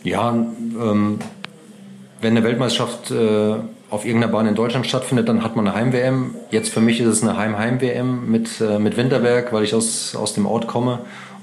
Ja, 0.03 0.31
ähm, 0.31 1.19
wenn 2.21 2.37
eine 2.37 2.45
Weltmeisterschaft 2.45 3.13
äh, 3.13 3.55
auf 3.91 4.05
irgendeiner 4.05 4.33
Bahn 4.33 4.47
in 4.47 4.55
Deutschland 4.55 4.87
stattfindet, 4.87 5.29
dann 5.29 5.45
hat 5.45 5.55
man 5.55 5.67
eine 5.67 5.77
Heim-WM. 5.77 6.35
Jetzt 6.51 6.73
für 6.73 6.81
mich 6.81 7.01
ist 7.01 7.09
es 7.09 7.23
eine 7.23 7.37
Heim-Heim-WM 7.37 8.31
mit, 8.31 8.61
äh, 8.61 8.79
mit 8.79 8.97
Winterberg, 8.97 9.53
weil 9.53 9.65
ich 9.65 9.75
aus, 9.75 10.17
aus 10.17 10.35
dem 10.35 10.47
Ort 10.47 10.67
komme. 10.67 11.01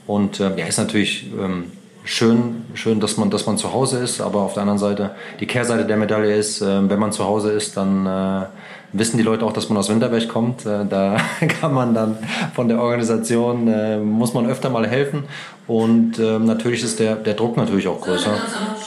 Und 0.07 0.40
äh, 0.40 0.51
ja, 0.57 0.66
ist 0.66 0.78
natürlich 0.78 1.31
ähm, 1.40 1.72
schön, 2.04 2.66
schön 2.74 3.00
dass, 3.00 3.18
man, 3.18 3.30
dass 3.30 3.45
man 3.45 3.57
zu 3.57 3.72
Hause 3.72 4.00
ist, 4.00 4.19
aber 4.19 4.42
auf 4.42 4.54
der 4.54 4.62
anderen 4.62 4.80
Seite, 4.80 5.12
die 5.40 5.48
Kehrseite 5.48 5.86
der 5.86 5.98
Medaille 5.98 6.36
ist, 6.36 6.62
äh, 6.62 6.90
wenn 6.90 7.00
man 7.00 7.12
zu 7.12 7.24
Hause 7.24 7.51
ist, 7.51 7.78
dann 7.78 8.06
äh, 8.06 8.46
wissen 8.92 9.18
die 9.18 9.24
Leute 9.24 9.46
auch, 9.46 9.54
dass 9.54 9.69
man 9.69 9.78
aus 9.78 9.89
Winterberg 9.89 10.28
kommt. 10.28 10.66
Äh, 10.66 10.86
da 10.89 11.18
kann 11.62 11.74
man 11.74 11.94
dann 11.94 12.18
von 12.54 12.68
der 12.68 12.81
Organisation, 12.81 13.68
äh, 13.68 13.98
muss 14.00 14.34
man 14.34 14.46
öfter 14.48 14.69
mal 14.69 14.88
helfen. 14.88 15.24
Und 15.66 16.19
ähm, 16.19 16.46
natürlich 16.46 16.84
ist 16.84 17.00
der, 17.00 17.16
der 17.16 17.36
Druck 17.36 17.56
natürlich 17.56 17.88
auch 17.88 18.01
größer, 18.01 18.34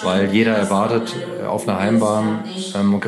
weil 0.03 0.31
jeder 0.31 0.55
erwartet 0.55 1.15
auf 1.49 1.67
einer 1.67 1.81
Heimbahn, 1.81 2.45
ähm, 2.75 3.01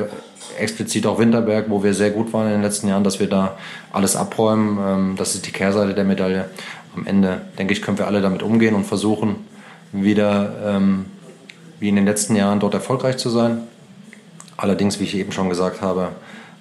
explizit 0.58 1.06
auch 1.06 1.18
Winterberg, 1.18 1.70
wo 1.70 1.82
wir 1.82 1.94
sehr 1.94 2.10
gut 2.10 2.32
waren 2.32 2.46
in 2.46 2.52
den 2.52 2.62
letzten 2.62 2.88
Jahren, 2.88 3.04
dass 3.04 3.20
wir 3.20 3.28
da 3.28 3.56
alles 3.92 4.16
abräumen. 4.16 4.78
Ähm, 4.80 5.14
das 5.16 5.34
ist 5.34 5.46
die 5.46 5.52
Kehrseite 5.52 5.94
der 5.94 6.04
Medaille. 6.04 6.46
Am 6.96 7.06
Ende, 7.06 7.42
denke 7.58 7.72
ich, 7.72 7.82
können 7.82 7.98
wir 7.98 8.06
alle 8.06 8.20
damit 8.20 8.42
umgehen 8.42 8.74
und 8.74 8.84
versuchen, 8.84 9.36
wieder 9.92 10.80
wie 11.80 11.88
in 11.88 11.96
den 11.96 12.04
letzten 12.04 12.34
Jahren 12.34 12.60
dort 12.60 12.74
erfolgreich 12.74 13.18
zu 13.18 13.30
sein. 13.30 13.62
Allerdings, 14.56 14.98
wie 14.98 15.04
ich 15.04 15.16
eben 15.16 15.32
schon 15.32 15.48
gesagt 15.48 15.80
habe, 15.80 16.08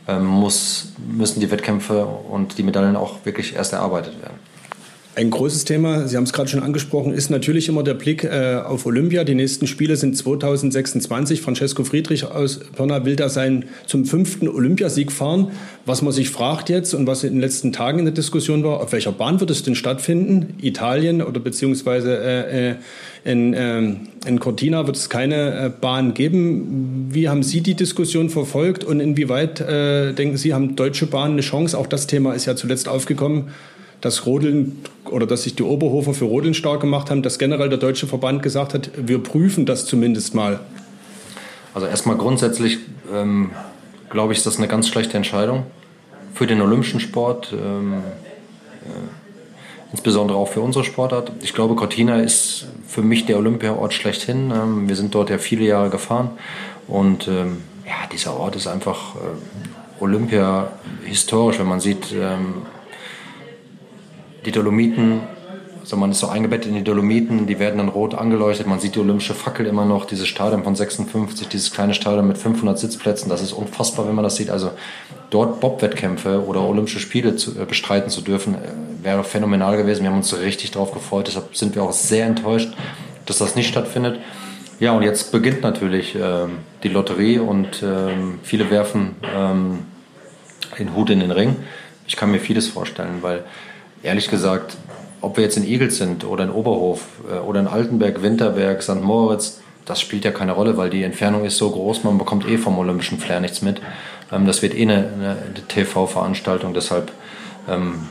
ähm, 0.08 0.26
muss, 0.26 0.94
müssen 0.98 1.40
die 1.40 1.52
Wettkämpfe 1.52 2.06
und 2.06 2.58
die 2.58 2.64
Medaillen 2.64 2.96
auch 2.96 3.26
wirklich 3.26 3.56
erst 3.56 3.74
erarbeitet 3.74 4.22
werden. 4.22 4.40
Ein 5.18 5.32
großes 5.32 5.66
Thema, 5.66 6.08
Sie 6.08 6.16
haben 6.16 6.26
es 6.26 6.32
gerade 6.32 6.48
schon 6.48 6.62
angesprochen, 6.62 7.12
ist 7.12 7.32
natürlich 7.32 7.70
immer 7.70 7.82
der 7.82 7.96
Blick 7.96 8.24
äh, 8.24 8.62
auf 8.64 8.86
Olympia. 8.86 9.24
Die 9.24 9.34
nächsten 9.34 9.66
Spiele 9.66 9.96
sind 9.96 10.16
2026. 10.16 11.42
Francesco 11.42 11.84
Friedrich 11.84 12.24
aus 12.26 12.60
Pirna 12.76 13.04
will 13.04 13.16
da 13.16 13.28
sein 13.28 13.66
zum 13.88 14.06
fünften 14.06 14.48
Olympiasieg 14.48 15.12
fahren. 15.12 15.48
Was 15.88 16.04
man 16.04 16.14
sich 16.14 16.30
fragt 16.30 16.70
jetzt 16.70 16.94
und 16.94 17.08
was 17.08 17.24
in 17.24 17.34
den 17.34 17.42
letzten 17.42 17.74
Tagen 17.74 17.98
in 17.98 18.06
der 18.06 18.14
Diskussion 18.14 18.64
war, 18.64 18.80
auf 18.80 18.92
welcher 18.92 19.12
Bahn 19.12 19.40
wird 19.40 19.50
es 19.50 19.64
denn 19.64 19.74
stattfinden? 19.74 20.54
Italien 20.62 21.24
oder 21.24 21.40
beziehungsweise 21.40 22.16
äh, 22.16 22.70
äh 22.70 22.76
in, 23.26 23.54
äh, 23.56 23.96
in 24.28 24.40
Cortina 24.40 24.86
wird 24.86 24.98
es 24.98 25.10
keine 25.10 25.66
äh, 25.66 25.70
Bahn 25.70 26.14
geben. 26.14 27.08
Wie 27.10 27.28
haben 27.28 27.42
Sie 27.42 27.62
die 27.62 27.74
Diskussion 27.74 28.30
verfolgt 28.30 28.84
und 28.84 29.00
inwieweit 29.00 29.62
äh, 29.62 30.14
denken 30.14 30.38
Sie, 30.38 30.54
haben 30.54 30.76
deutsche 30.76 31.08
Bahnen 31.08 31.34
eine 31.34 31.42
Chance? 31.42 31.76
Auch 31.76 31.88
das 31.88 32.06
Thema 32.06 32.34
ist 32.34 32.46
ja 32.46 32.56
zuletzt 32.56 32.88
aufgekommen 32.88 33.46
dass 34.02 34.26
Rodeln 34.26 34.80
oder 35.06 35.26
dass 35.26 35.44
sich 35.44 35.56
die 35.56 35.64
Oberhofer 35.64 36.14
für 36.14 36.26
Rodeln 36.26 36.54
stark 36.54 36.82
gemacht 36.82 37.10
haben, 37.10 37.24
dass 37.24 37.40
generell 37.40 37.70
der 37.70 37.78
Deutsche 37.78 38.08
Verband 38.08 38.44
gesagt 38.44 38.74
hat, 38.74 38.92
wir 38.96 39.24
prüfen 39.24 39.66
das 39.66 39.86
zumindest 39.86 40.36
mal? 40.36 40.60
Also 41.74 41.88
erstmal 41.88 42.18
grundsätzlich 42.18 42.80
ähm, 43.14 43.52
glaube 44.10 44.34
ich, 44.34 44.40
ist 44.40 44.46
das 44.46 44.58
eine 44.58 44.68
ganz 44.68 44.88
schlechte 44.88 45.18
Entscheidung 45.18 45.64
für 46.34 46.48
den 46.48 46.62
olympischen 46.62 47.00
Sport, 47.00 47.54
ähm, 47.54 47.94
äh, 47.94 49.92
insbesondere 49.92 50.38
auch 50.38 50.50
für 50.50 50.62
unsere 50.62 50.84
Sportart. 50.84 51.32
Ich 51.42 51.54
glaube, 51.54 51.76
Cortina 51.76 52.22
ist 52.22 52.68
für 52.88 53.02
mich 53.02 53.26
der 53.26 53.38
Olympiaort 53.38 53.94
schlechthin. 53.94 54.52
Ähm, 54.52 54.88
wir 54.88 54.96
sind 54.96 55.16
dort 55.16 55.30
ja 55.30 55.38
viele 55.38 55.66
Jahre 55.66 55.90
gefahren 55.90 56.32
und 56.88 57.28
ähm, 57.28 57.58
ja, 57.86 58.08
dieser 58.12 58.38
Ort 58.38 58.56
ist 58.56 58.68
einfach 58.68 59.16
äh, 59.16 60.04
Olympia 60.04 60.72
historisch, 61.04 61.60
wenn 61.60 61.68
man 61.68 61.80
sieht, 61.80 62.14
ähm, 62.14 62.64
die 64.48 64.54
Dolomiten, 64.54 65.20
also 65.82 65.98
man 65.98 66.12
ist 66.12 66.20
so 66.20 66.28
eingebettet 66.28 66.70
in 66.70 66.76
die 66.76 66.84
Dolomiten, 66.84 67.48
die 67.48 67.60
werden 67.60 67.80
dann 67.80 67.90
rot 67.90 68.16
angeleuchtet, 68.16 68.66
man 68.66 68.80
sieht 68.80 68.96
die 68.96 69.00
olympische 69.00 69.34
Fackel 69.34 69.66
immer 69.66 69.84
noch, 69.84 70.06
dieses 70.06 70.30
Stadion 70.30 70.64
von 70.64 70.74
56, 70.74 71.50
dieses 71.50 71.72
kleine 71.72 71.94
Stadion 71.94 72.26
mit 72.26 72.38
500 72.38 72.80
Sitzplätzen, 72.80 73.30
das 73.30 73.42
ist 73.42 73.52
unfassbar, 73.52 74.08
wenn 74.08 74.16
man 74.16 74.24
das 74.24 74.38
sieht. 74.38 74.50
Also 74.50 74.72
dort 75.32 75.60
Bob-Wettkämpfe 75.60 76.46
oder 76.46 76.62
Olympische 76.62 77.00
Spiele 77.00 77.36
zu, 77.36 77.60
äh, 77.60 77.66
bestreiten 77.66 78.10
zu 78.10 78.22
dürfen, 78.22 78.56
äh, 78.56 79.04
wäre 79.04 79.26
phänomenal 79.26 79.76
gewesen. 79.76 80.04
Wir 80.04 80.12
haben 80.12 80.18
uns 80.18 80.34
richtig 80.40 80.72
darauf 80.72 80.94
gefreut, 80.94 81.28
deshalb 81.28 81.58
sind 81.58 81.76
wir 81.76 81.84
auch 81.84 81.92
sehr 81.92 82.26
enttäuscht, 82.26 82.70
dass 83.26 83.40
das 83.40 83.58
nicht 83.58 83.68
stattfindet. 83.68 84.18
Ja, 84.80 84.94
und 84.94 85.04
jetzt 85.04 85.34
beginnt 85.34 85.62
natürlich 85.62 86.16
ähm, 86.16 86.60
die 86.84 86.90
Lotterie 86.90 87.40
und 87.40 87.84
ähm, 87.84 88.40
viele 88.44 88.72
werfen 88.72 89.18
ähm, 89.36 89.80
den 90.80 90.96
Hut 90.96 91.10
in 91.10 91.20
den 91.20 91.32
Ring. 91.32 91.58
Ich 92.08 92.16
kann 92.16 92.32
mir 92.32 92.40
vieles 92.40 92.70
vorstellen, 92.70 93.18
weil 93.22 93.44
ehrlich 94.04 94.30
gesagt, 94.30 94.78
ob 95.22 95.38
wir 95.38 95.44
jetzt 95.44 95.58
in 95.58 95.68
Igels 95.68 95.98
sind 95.98 96.24
oder 96.24 96.44
in 96.44 96.52
Oberhof 96.52 97.02
äh, 97.30 97.40
oder 97.40 97.60
in 97.60 97.68
Altenberg, 97.68 98.22
Winterberg, 98.22 98.82
St. 98.84 99.02
Moritz, 99.02 99.60
das 99.86 100.02
spielt 100.02 100.26
ja 100.26 100.32
keine 100.32 100.52
Rolle, 100.52 100.78
weil 100.78 100.90
die 100.90 101.04
Entfernung 101.04 101.46
ist 101.46 101.58
so 101.58 101.70
groß, 101.72 102.04
man 102.04 102.18
bekommt 102.18 102.48
eh 102.48 102.58
vom 102.58 102.78
olympischen 102.78 103.20
Flair 103.20 103.40
nichts 103.40 103.62
mit. 103.62 103.82
Ähm, 104.32 104.46
das 104.46 104.62
wird 104.62 104.76
eh 104.76 104.82
eine, 104.82 104.96
eine 104.96 105.68
TV-Veranstaltung, 105.68 106.74
deshalb 106.74 107.12
ähm, 107.70 108.08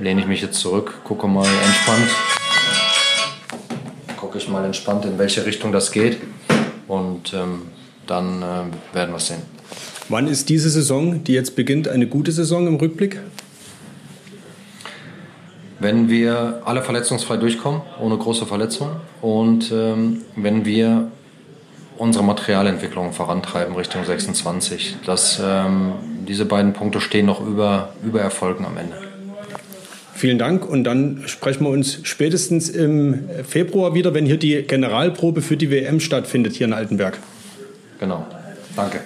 lehne 0.00 0.20
ich 0.20 0.26
mich 0.26 0.42
jetzt 0.42 0.58
zurück, 0.58 1.00
gucke 1.04 1.26
mal 1.28 1.46
entspannt, 1.46 2.08
gucke 4.16 4.38
ich 4.38 4.48
mal 4.48 4.64
entspannt, 4.64 5.04
in 5.04 5.18
welche 5.18 5.46
Richtung 5.46 5.72
das 5.72 5.92
geht 5.92 6.18
und 6.88 7.32
ähm, 7.34 7.62
dann 8.06 8.42
äh, 8.42 8.94
werden 8.94 9.10
wir 9.10 9.16
es 9.16 9.28
sehen. 9.28 9.42
Wann 10.08 10.26
ist 10.26 10.48
diese 10.48 10.68
Saison, 10.68 11.24
die 11.24 11.32
jetzt 11.32 11.56
beginnt, 11.56 11.88
eine 11.88 12.06
gute 12.06 12.32
Saison 12.32 12.66
im 12.66 12.74
Rückblick? 12.74 13.20
Wenn 15.82 16.08
wir 16.08 16.62
alle 16.64 16.82
verletzungsfrei 16.82 17.36
durchkommen, 17.36 17.82
ohne 18.00 18.16
große 18.16 18.46
Verletzungen 18.46 18.96
und 19.20 19.70
ähm, 19.72 20.22
wenn 20.36 20.64
wir 20.64 21.10
unsere 21.98 22.24
Materialentwicklung 22.24 23.12
vorantreiben 23.12 23.76
Richtung 23.76 24.04
26. 24.04 24.96
Das, 25.06 25.40
ähm, 25.42 25.92
diese 26.26 26.44
beiden 26.46 26.72
Punkte 26.72 27.00
stehen 27.00 27.26
noch 27.26 27.46
über, 27.46 27.92
über 28.02 28.20
Erfolgen 28.20 28.64
am 28.64 28.76
Ende. 28.76 28.96
vielen 30.14 30.38
Dank. 30.38 30.68
Und 30.68 30.84
dann 30.84 31.22
sprechen 31.26 31.64
wir 31.64 31.70
uns 31.70 32.00
spätestens 32.02 32.68
im 32.68 33.28
Februar 33.46 33.94
wieder, 33.94 34.14
wenn 34.14 34.26
hier 34.26 34.36
die 34.36 34.62
Generalprobe 34.62 35.42
für 35.42 35.56
die 35.56 35.70
WM 35.70 36.00
stattfindet, 36.00 36.54
hier 36.54 36.66
in 36.66 36.72
Altenberg. 36.72 37.18
Genau. 37.98 38.26
Danke. 38.74 39.00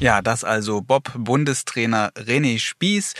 Ja, 0.00 0.20
das 0.20 0.44
also 0.44 0.82
Bob-Bundestrainer 0.82 2.10
René 2.16 2.58
Spieß, 2.58 3.14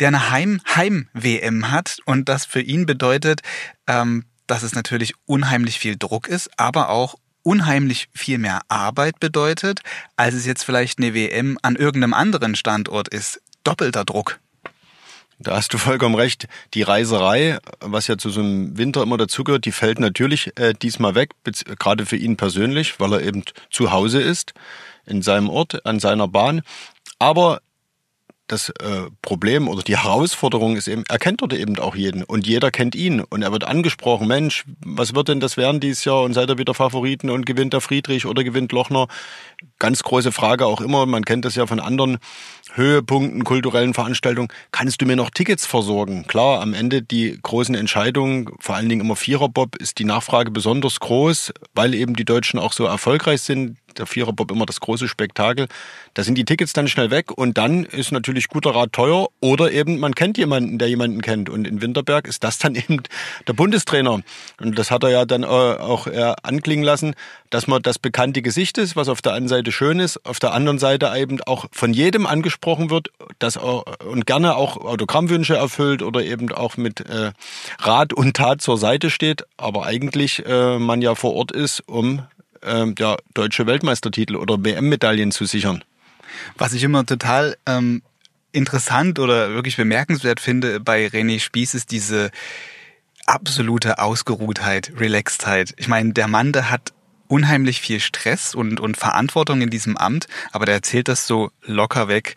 der 0.00 0.08
eine 0.08 0.30
Heim-Heim-WM 0.30 1.70
hat 1.70 1.98
und 2.04 2.28
das 2.28 2.44
für 2.44 2.60
ihn 2.60 2.86
bedeutet, 2.86 3.40
ähm, 3.86 4.24
dass 4.46 4.62
es 4.62 4.74
natürlich 4.74 5.14
unheimlich 5.26 5.78
viel 5.78 5.96
Druck 5.96 6.28
ist, 6.28 6.50
aber 6.58 6.90
auch 6.90 7.16
unheimlich 7.42 8.08
viel 8.14 8.38
mehr 8.38 8.62
Arbeit 8.68 9.20
bedeutet, 9.20 9.80
als 10.16 10.34
es 10.34 10.46
jetzt 10.46 10.64
vielleicht 10.64 10.98
eine 10.98 11.14
WM 11.14 11.58
an 11.62 11.76
irgendeinem 11.76 12.14
anderen 12.14 12.54
Standort 12.54 13.08
ist. 13.08 13.40
Doppelter 13.62 14.04
Druck. 14.04 14.40
Da 15.38 15.56
hast 15.56 15.74
du 15.74 15.78
vollkommen 15.78 16.14
recht. 16.14 16.48
Die 16.74 16.82
Reiserei, 16.82 17.58
was 17.80 18.06
ja 18.06 18.16
zu 18.16 18.30
so 18.30 18.40
einem 18.40 18.78
Winter 18.78 19.02
immer 19.02 19.16
dazugehört, 19.16 19.64
die 19.64 19.72
fällt 19.72 19.98
natürlich 19.98 20.52
äh, 20.58 20.74
diesmal 20.74 21.14
weg, 21.14 21.30
gerade 21.78 22.06
für 22.06 22.16
ihn 22.16 22.36
persönlich, 22.36 23.00
weil 23.00 23.12
er 23.14 23.22
eben 23.22 23.42
zu 23.70 23.90
Hause 23.90 24.22
ist, 24.22 24.54
in 25.06 25.22
seinem 25.22 25.50
Ort, 25.50 25.84
an 25.84 25.98
seiner 26.00 26.28
Bahn. 26.28 26.62
Aber 27.18 27.60
das 28.46 28.68
äh, 28.68 29.08
Problem 29.22 29.68
oder 29.68 29.82
die 29.82 29.96
Herausforderung 29.96 30.76
ist 30.76 30.86
eben, 30.86 31.04
er 31.08 31.18
kennt 31.18 31.40
dort 31.40 31.54
eben 31.54 31.78
auch 31.78 31.96
jeden 31.96 32.22
und 32.24 32.46
jeder 32.46 32.70
kennt 32.70 32.94
ihn 32.94 33.20
und 33.20 33.42
er 33.42 33.52
wird 33.52 33.64
angesprochen, 33.64 34.28
Mensch, 34.28 34.64
was 34.84 35.14
wird 35.14 35.28
denn 35.28 35.40
das 35.40 35.56
werden 35.56 35.80
dieses 35.80 36.04
Jahr 36.04 36.22
und 36.22 36.34
seid 36.34 36.50
ihr 36.50 36.58
wieder 36.58 36.74
Favoriten 36.74 37.30
und 37.30 37.46
gewinnt 37.46 37.72
der 37.72 37.80
Friedrich 37.80 38.26
oder 38.26 38.44
gewinnt 38.44 38.72
Lochner? 38.72 39.08
Ganz 39.78 40.02
große 40.02 40.30
Frage 40.30 40.66
auch 40.66 40.82
immer, 40.82 41.06
man 41.06 41.24
kennt 41.24 41.46
das 41.46 41.54
ja 41.54 41.66
von 41.66 41.80
anderen 41.80 42.18
Höhepunkten, 42.74 43.44
kulturellen 43.44 43.94
Veranstaltungen, 43.94 44.48
kannst 44.72 45.00
du 45.00 45.06
mir 45.06 45.16
noch 45.16 45.30
Tickets 45.30 45.64
versorgen? 45.64 46.26
Klar, 46.26 46.60
am 46.60 46.74
Ende 46.74 47.00
die 47.00 47.38
großen 47.40 47.74
Entscheidungen, 47.74 48.50
vor 48.60 48.74
allen 48.74 48.88
Dingen 48.90 49.00
immer 49.00 49.16
Viererbob, 49.16 49.76
ist 49.76 49.98
die 49.98 50.04
Nachfrage 50.04 50.50
besonders 50.50 51.00
groß, 51.00 51.52
weil 51.74 51.94
eben 51.94 52.14
die 52.14 52.24
Deutschen 52.26 52.58
auch 52.58 52.72
so 52.72 52.84
erfolgreich 52.84 53.40
sind 53.40 53.78
der 53.98 54.06
Viererbob 54.06 54.50
immer 54.50 54.66
das 54.66 54.80
große 54.80 55.08
Spektakel. 55.08 55.66
Da 56.14 56.22
sind 56.22 56.36
die 56.36 56.44
Tickets 56.44 56.72
dann 56.72 56.88
schnell 56.88 57.10
weg 57.10 57.30
und 57.30 57.58
dann 57.58 57.84
ist 57.84 58.12
natürlich 58.12 58.48
guter 58.48 58.74
Rat 58.74 58.92
teuer 58.92 59.28
oder 59.40 59.72
eben 59.72 59.98
man 59.98 60.14
kennt 60.14 60.38
jemanden, 60.38 60.78
der 60.78 60.88
jemanden 60.88 61.20
kennt. 61.20 61.48
Und 61.48 61.66
in 61.66 61.82
Winterberg 61.82 62.26
ist 62.26 62.44
das 62.44 62.58
dann 62.64 62.74
eben 62.74 63.02
der 63.46 63.52
Bundestrainer. 63.52 64.20
Und 64.60 64.78
das 64.78 64.90
hat 64.90 65.02
er 65.02 65.10
ja 65.10 65.24
dann 65.24 65.42
äh, 65.42 65.46
auch 65.46 66.06
anklingen 66.42 66.84
lassen, 66.84 67.14
dass 67.50 67.66
man 67.66 67.82
das 67.82 67.98
bekannte 67.98 68.42
Gesicht 68.42 68.78
ist, 68.78 68.96
was 68.96 69.08
auf 69.08 69.22
der 69.22 69.32
einen 69.32 69.48
Seite 69.48 69.72
schön 69.72 70.00
ist, 70.00 70.24
auf 70.26 70.38
der 70.38 70.52
anderen 70.52 70.78
Seite 70.78 71.12
eben 71.16 71.40
auch 71.42 71.66
von 71.70 71.92
jedem 71.92 72.26
angesprochen 72.26 72.90
wird, 72.90 73.10
das 73.38 73.56
auch, 73.56 73.84
und 74.04 74.26
gerne 74.26 74.56
auch 74.56 74.76
Autogrammwünsche 74.76 75.54
erfüllt 75.54 76.02
oder 76.02 76.22
eben 76.24 76.50
auch 76.52 76.76
mit 76.76 77.00
äh, 77.00 77.32
Rat 77.78 78.12
und 78.12 78.36
Tat 78.36 78.60
zur 78.60 78.78
Seite 78.78 79.10
steht, 79.10 79.44
aber 79.56 79.86
eigentlich 79.86 80.44
äh, 80.46 80.78
man 80.78 81.00
ja 81.00 81.14
vor 81.14 81.34
Ort 81.34 81.52
ist, 81.52 81.80
um 81.86 82.22
ähm, 82.64 82.94
ja, 82.98 83.16
deutsche 83.34 83.66
Weltmeistertitel 83.66 84.36
oder 84.36 84.62
WM-Medaillen 84.64 85.30
zu 85.30 85.44
sichern. 85.44 85.84
Was 86.56 86.72
ich 86.72 86.82
immer 86.82 87.06
total 87.06 87.56
ähm, 87.66 88.02
interessant 88.52 89.18
oder 89.18 89.50
wirklich 89.50 89.76
bemerkenswert 89.76 90.40
finde 90.40 90.80
bei 90.80 91.06
René 91.06 91.40
Spieß 91.40 91.74
ist 91.74 91.90
diese 91.90 92.30
absolute 93.26 93.98
Ausgeruhtheit, 93.98 94.92
Relaxedheit. 94.98 95.74
Ich 95.76 95.88
meine, 95.88 96.12
der 96.12 96.28
Mann, 96.28 96.52
der 96.52 96.70
hat 96.70 96.92
unheimlich 97.28 97.80
viel 97.80 98.00
Stress 98.00 98.54
und, 98.54 98.80
und 98.80 98.96
Verantwortung 98.96 99.60
in 99.62 99.70
diesem 99.70 99.96
Amt, 99.96 100.26
aber 100.52 100.66
der 100.66 100.74
erzählt 100.74 101.08
das 101.08 101.26
so 101.26 101.50
locker 101.62 102.08
weg. 102.08 102.34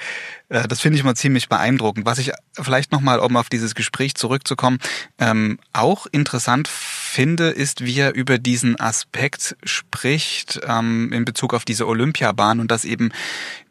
Äh, 0.49 0.67
das 0.67 0.79
finde 0.79 0.97
ich 0.97 1.03
mal 1.03 1.15
ziemlich 1.15 1.49
beeindruckend. 1.49 2.05
Was 2.05 2.19
ich 2.19 2.31
vielleicht 2.53 2.91
nochmal, 2.91 3.19
um 3.19 3.35
auf 3.35 3.49
dieses 3.49 3.75
Gespräch 3.75 4.15
zurückzukommen, 4.15 4.79
ähm, 5.19 5.59
auch 5.73 6.07
interessant 6.07 6.67
finde, 6.67 7.49
ist, 7.49 7.83
wie 7.83 7.99
er 7.99 8.13
über 8.13 8.37
diesen 8.37 8.79
Aspekt 8.79 9.55
spricht 9.63 10.59
ähm, 10.67 11.11
in 11.11 11.25
Bezug 11.25 11.53
auf 11.53 11.65
diese 11.65 11.87
Olympiabahn 11.87 12.59
und 12.59 12.71
dass 12.71 12.85
eben 12.85 13.11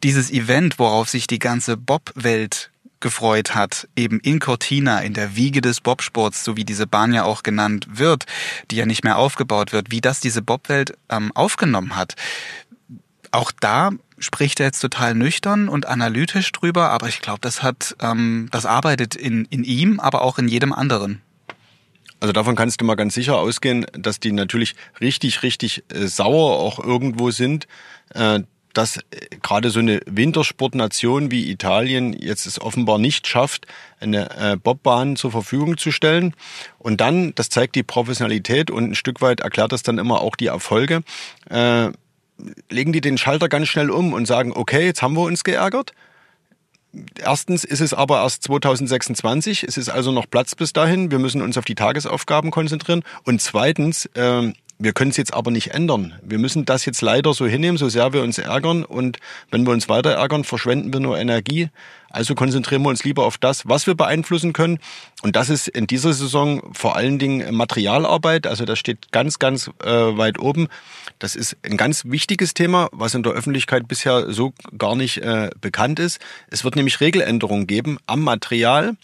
dieses 0.03 0.31
Event, 0.31 0.79
worauf 0.79 1.09
sich 1.09 1.27
die 1.27 1.39
ganze 1.39 1.77
Bob-Welt 1.77 2.71
gefreut 3.00 3.55
hat, 3.55 3.88
eben 3.97 4.21
in 4.21 4.38
Cortina, 4.38 5.00
in 5.00 5.15
der 5.15 5.37
Wiege 5.37 5.61
des 5.61 5.81
Bobsports, 5.81 6.45
so 6.45 6.57
wie 6.57 6.65
diese 6.65 6.87
Bahn 6.87 7.12
ja 7.12 7.25
auch 7.25 7.43
genannt 7.43 7.87
wird, 7.91 8.26
die 8.71 8.76
ja 8.76 8.87
nicht 8.87 9.05
mehr 9.05 9.19
aufgebaut 9.19 9.73
wird, 9.73 9.91
wie 9.91 10.00
das 10.00 10.21
diese 10.21 10.43
Bobwelt 10.43 10.97
ähm, 11.09 11.33
aufgenommen 11.35 11.97
hat. 11.97 12.15
Auch 13.33 13.53
da 13.53 13.91
spricht 14.19 14.61
er 14.61 14.67
jetzt 14.67 14.81
total 14.81 15.15
nüchtern 15.15 15.69
und 15.69 15.87
analytisch 15.87 16.50
drüber, 16.53 16.91
aber 16.91 17.09
ich 17.09 17.21
glaube, 17.21 17.41
das 17.43 17.62
hat, 17.62 17.97
ähm, 18.00 18.49
das 18.50 18.65
arbeitet 18.65 19.15
in, 19.15 19.45
in 19.47 19.65
ihm, 19.65 20.00
aber 20.00 20.23
auch 20.23 20.38
in 20.38 20.49
jedem 20.49 20.73
anderen. 20.73 21.21
Also 22.21 22.33
davon 22.33 22.57
kannst 22.57 22.81
du 22.81 22.85
mal 22.85 22.95
ganz 22.95 23.15
sicher 23.15 23.37
ausgehen, 23.37 23.87
dass 23.93 24.21
die 24.21 24.33
natürlich 24.33 24.75
richtig, 25.00 25.43
richtig 25.43 25.85
äh, 25.93 26.07
sauer 26.07 26.59
auch 26.59 26.79
irgendwo 26.79 27.31
sind, 27.31 27.67
äh, 28.15 28.41
dass 28.76 28.99
äh, 28.99 29.02
gerade 29.42 29.71
so 29.71 29.80
eine 29.80 30.00
Wintersportnation 30.06 31.30
wie 31.30 31.50
Italien 31.50 32.12
jetzt 32.12 32.47
es 32.47 32.61
offenbar 32.61 32.99
nicht 32.99 33.26
schafft, 33.26 33.66
eine 34.00 34.30
äh, 34.37 34.56
Bobbahn 34.56 35.16
zur 35.16 35.30
Verfügung 35.30 35.78
zu 35.78 35.90
stellen. 35.90 36.35
Und 36.78 37.00
dann, 37.00 37.35
das 37.35 37.49
zeigt 37.49 37.75
die 37.75 37.83
Professionalität 37.83 38.71
und 38.71 38.90
ein 38.90 38.95
Stück 38.95 39.21
weit 39.23 39.40
erklärt 39.40 39.73
das 39.73 39.83
dann 39.83 39.99
immer 39.99 40.21
auch 40.21 40.37
die 40.37 40.47
Erfolge, 40.47 41.02
äh, 41.49 41.90
legen 42.71 42.92
die 42.92 43.00
den 43.00 43.16
Schalter 43.16 43.49
ganz 43.49 43.68
schnell 43.68 43.90
um 43.90 44.12
und 44.12 44.26
sagen, 44.26 44.52
okay, 44.54 44.85
jetzt 44.85 45.00
haben 45.00 45.14
wir 45.14 45.23
uns 45.23 45.42
geärgert. 45.42 45.92
Erstens 47.18 47.64
ist 47.64 47.80
es 47.80 47.95
aber 47.95 48.23
erst 48.23 48.42
2026, 48.45 49.64
es 49.64 49.76
ist 49.76 49.88
also 49.88 50.12
noch 50.12 50.28
Platz 50.28 50.54
bis 50.54 50.73
dahin. 50.73 51.11
Wir 51.11 51.18
müssen 51.18 51.42
uns 51.42 51.59
auf 51.59 51.64
die 51.64 51.75
Tagesaufgaben 51.75 52.50
konzentrieren. 52.50 53.02
Und 53.25 53.40
zweitens, 53.40 54.06
äh, 54.14 54.52
wir 54.78 54.92
können 54.92 55.11
es 55.11 55.16
jetzt 55.16 55.33
aber 55.33 55.50
nicht 55.50 55.73
ändern. 55.73 56.14
Wir 56.23 56.38
müssen 56.38 56.66
das 56.66 56.85
jetzt 56.85 57.00
leider 57.00 57.33
so 57.33 57.47
hinnehmen, 57.47 57.78
so 57.78 57.88
sehr 57.88 58.12
wir 58.12 58.23
uns 58.23 58.38
ärgern. 58.38 58.85
Und 58.85 59.18
wenn 59.50 59.66
wir 59.66 59.73
uns 59.73 59.88
weiter 59.88 60.12
ärgern, 60.12 60.45
verschwenden 60.45 60.92
wir 60.92 61.00
nur 61.00 61.18
Energie. 61.18 61.71
Also 62.11 62.35
konzentrieren 62.35 62.83
wir 62.83 62.90
uns 62.90 63.04
lieber 63.04 63.25
auf 63.25 63.38
das, 63.38 63.66
was 63.66 63.87
wir 63.87 63.95
beeinflussen 63.95 64.52
können. 64.52 64.78
Und 65.23 65.35
das 65.35 65.49
ist 65.49 65.68
in 65.68 65.87
dieser 65.87 66.12
Saison 66.12 66.62
vor 66.73 66.97
allen 66.97 67.18
Dingen 67.18 67.54
Materialarbeit. 67.54 68.47
Also 68.47 68.64
das 68.64 68.78
steht 68.78 69.12
ganz, 69.12 69.38
ganz 69.38 69.71
äh, 69.83 69.90
weit 69.90 70.38
oben. 70.38 70.68
Das 71.18 71.37
ist 71.37 71.56
ein 71.62 71.76
ganz 71.76 72.04
wichtiges 72.04 72.52
Thema, 72.52 72.88
was 72.92 73.14
in 73.14 73.23
der 73.23 73.33
Öffentlichkeit 73.33 73.88
bisher 73.88 74.33
so 74.33 74.52
gar 74.76 74.95
nicht 74.95 75.18
äh, 75.18 75.50
bekannt 75.61 75.99
ist. 75.99 76.21
Es 76.50 76.64
wird 76.64 76.76
nämlich 76.76 77.00
Regeländerungen 77.00 77.66
geben 77.66 77.99
am 78.06 78.23
Material. 78.23 78.97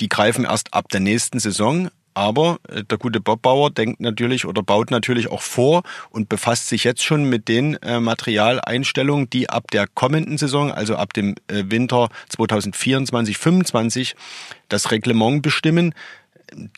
Die 0.00 0.08
greifen 0.08 0.44
erst 0.44 0.74
ab 0.74 0.88
der 0.90 1.00
nächsten 1.00 1.40
Saison. 1.40 1.90
Aber 2.18 2.58
äh, 2.68 2.82
der 2.82 2.98
gute 2.98 3.20
Bobbauer 3.20 3.70
denkt 3.70 4.00
natürlich 4.00 4.44
oder 4.44 4.60
baut 4.60 4.90
natürlich 4.90 5.30
auch 5.30 5.40
vor 5.40 5.84
und 6.10 6.28
befasst 6.28 6.66
sich 6.66 6.82
jetzt 6.82 7.04
schon 7.04 7.22
mit 7.28 7.46
den 7.46 7.74
äh, 7.74 8.00
Materialeinstellungen, 8.00 9.30
die 9.30 9.48
ab 9.48 9.70
der 9.70 9.86
kommenden 9.86 10.36
Saison, 10.36 10.72
also 10.72 10.96
ab 10.96 11.12
dem 11.12 11.36
äh, 11.46 11.62
Winter 11.68 12.08
2024, 12.30 13.38
25 13.38 14.16
das 14.68 14.90
Reglement 14.90 15.42
bestimmen 15.42 15.94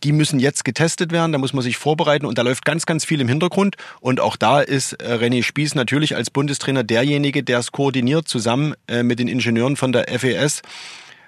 die 0.02 0.10
müssen 0.10 0.40
jetzt 0.40 0.64
getestet 0.64 1.12
werden, 1.12 1.30
da 1.30 1.38
muss 1.38 1.52
man 1.52 1.62
sich 1.62 1.76
vorbereiten 1.76 2.26
und 2.26 2.36
da 2.38 2.42
läuft 2.42 2.64
ganz, 2.64 2.86
ganz 2.86 3.04
viel 3.04 3.20
im 3.20 3.28
Hintergrund. 3.28 3.76
Und 4.00 4.18
auch 4.18 4.34
da 4.34 4.60
ist 4.60 5.00
René 5.00 5.44
Spieß 5.44 5.76
natürlich 5.76 6.16
als 6.16 6.28
Bundestrainer 6.28 6.82
derjenige, 6.82 7.44
der 7.44 7.60
es 7.60 7.70
koordiniert, 7.70 8.26
zusammen 8.26 8.74
mit 9.04 9.20
den 9.20 9.28
Ingenieuren 9.28 9.76
von 9.76 9.92
der 9.92 10.08
FES 10.08 10.62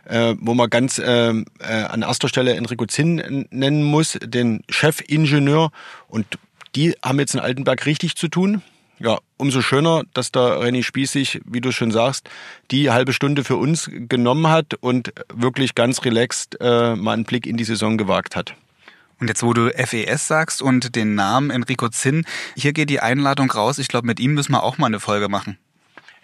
äh, 0.07 0.35
wo 0.39 0.55
man 0.55 0.71
ganz 0.71 0.99
äh, 0.99 1.31
äh, 1.31 1.45
an 1.61 2.03
erster 2.03 2.29
Stelle 2.29 2.55
Enrico 2.55 2.87
Zinn 2.87 3.47
nennen 3.51 3.83
muss, 3.83 4.19
den 4.23 4.63
Chefingenieur. 4.69 5.71
Und 6.09 6.27
die 6.75 6.95
haben 7.03 7.19
jetzt 7.19 7.35
in 7.35 7.41
Altenberg 7.41 7.87
richtig 7.87 8.17
zu 8.17 8.29
tun. 8.29 8.63
Ja, 8.99 9.19
umso 9.37 9.63
schöner, 9.63 10.05
dass 10.15 10.31
der 10.31 10.61
René 10.61 10.85
Spieß 10.85 11.11
sich, 11.11 11.41
wie 11.45 11.61
du 11.61 11.73
schon 11.73 11.91
sagst, 11.91 12.31
die 12.71 12.91
halbe 12.91 13.13
Stunde 13.13 13.43
für 13.43 13.57
uns 13.57 13.91
genommen 13.93 14.47
hat 14.47 14.75
und 14.75 15.13
wirklich 15.33 15.75
ganz 15.75 16.05
relaxed 16.05 16.57
äh, 16.61 16.95
mal 16.95 17.15
einen 17.15 17.25
Blick 17.25 17.47
in 17.47 17.57
die 17.57 17.65
Saison 17.65 17.99
gewagt 17.99 18.37
hat. 18.37 18.55
Und 19.19 19.29
jetzt, 19.29 19.43
wo 19.43 19.53
du 19.53 19.71
FES 19.71 20.29
sagst 20.29 20.63
und 20.63 20.95
den 20.95 21.15
Namen 21.15 21.51
Enrico 21.51 21.89
Zinn, 21.89 22.25
hier 22.57 22.73
geht 22.73 22.91
die 22.91 23.01
Einladung 23.01 23.51
raus. 23.51 23.79
Ich 23.79 23.89
glaube, 23.89 24.07
mit 24.07 24.21
ihm 24.21 24.35
müssen 24.35 24.53
wir 24.53 24.63
auch 24.63 24.79
mal 24.79 24.87
eine 24.87 25.01
Folge 25.01 25.29
machen. 25.29 25.59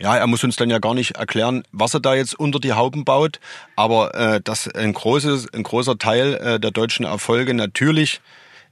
Ja, 0.00 0.16
er 0.16 0.28
muss 0.28 0.44
uns 0.44 0.54
dann 0.54 0.70
ja 0.70 0.78
gar 0.78 0.94
nicht 0.94 1.16
erklären, 1.16 1.64
was 1.72 1.92
er 1.92 2.00
da 2.00 2.14
jetzt 2.14 2.38
unter 2.38 2.60
die 2.60 2.72
Hauben 2.72 3.04
baut, 3.04 3.40
aber 3.74 4.14
äh, 4.14 4.40
dass 4.40 4.68
ein, 4.68 4.92
großes, 4.92 5.52
ein 5.52 5.64
großer 5.64 5.98
Teil 5.98 6.34
äh, 6.34 6.60
der 6.60 6.70
deutschen 6.70 7.04
Erfolge 7.04 7.52
natürlich 7.52 8.20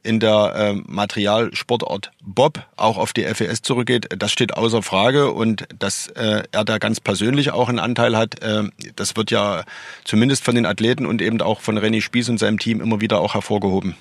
in 0.05 0.21
der 0.21 0.55
äh, 0.55 0.73
Materialsportart 0.87 2.13
Bob 2.23 2.65
auch 2.77 2.97
auf 2.97 3.13
die 3.13 3.25
FES 3.25 3.63
zurückgeht, 3.63 4.07
das 4.17 4.31
steht 4.31 4.55
außer 4.57 4.83
Frage 4.83 5.33
und 5.33 5.67
dass 5.77 6.07
äh, 6.11 6.45
er 6.53 6.65
da 6.65 6.79
ganz 6.79 7.01
persönlich 7.01 7.51
auch 7.51 7.69
einen 7.69 7.81
Anteil 7.81 8.17
hat, 8.17 8.41
äh, 8.43 8.63
das 8.95 9.17
wird 9.17 9.33
ja 9.33 9.65
zumindest 10.05 10.45
von 10.45 10.55
den 10.55 10.65
Athleten 10.65 11.07
und 11.07 11.21
eben 11.21 11.41
auch 11.41 11.61
von 11.61 11.77
René 11.77 12.01
Spieß 12.01 12.29
und 12.29 12.39
seinem 12.39 12.61
Team 12.61 12.81
immer 12.81 13.01
wieder 13.01 13.21
auch 13.21 13.35
hervorgehoben. 13.35 13.97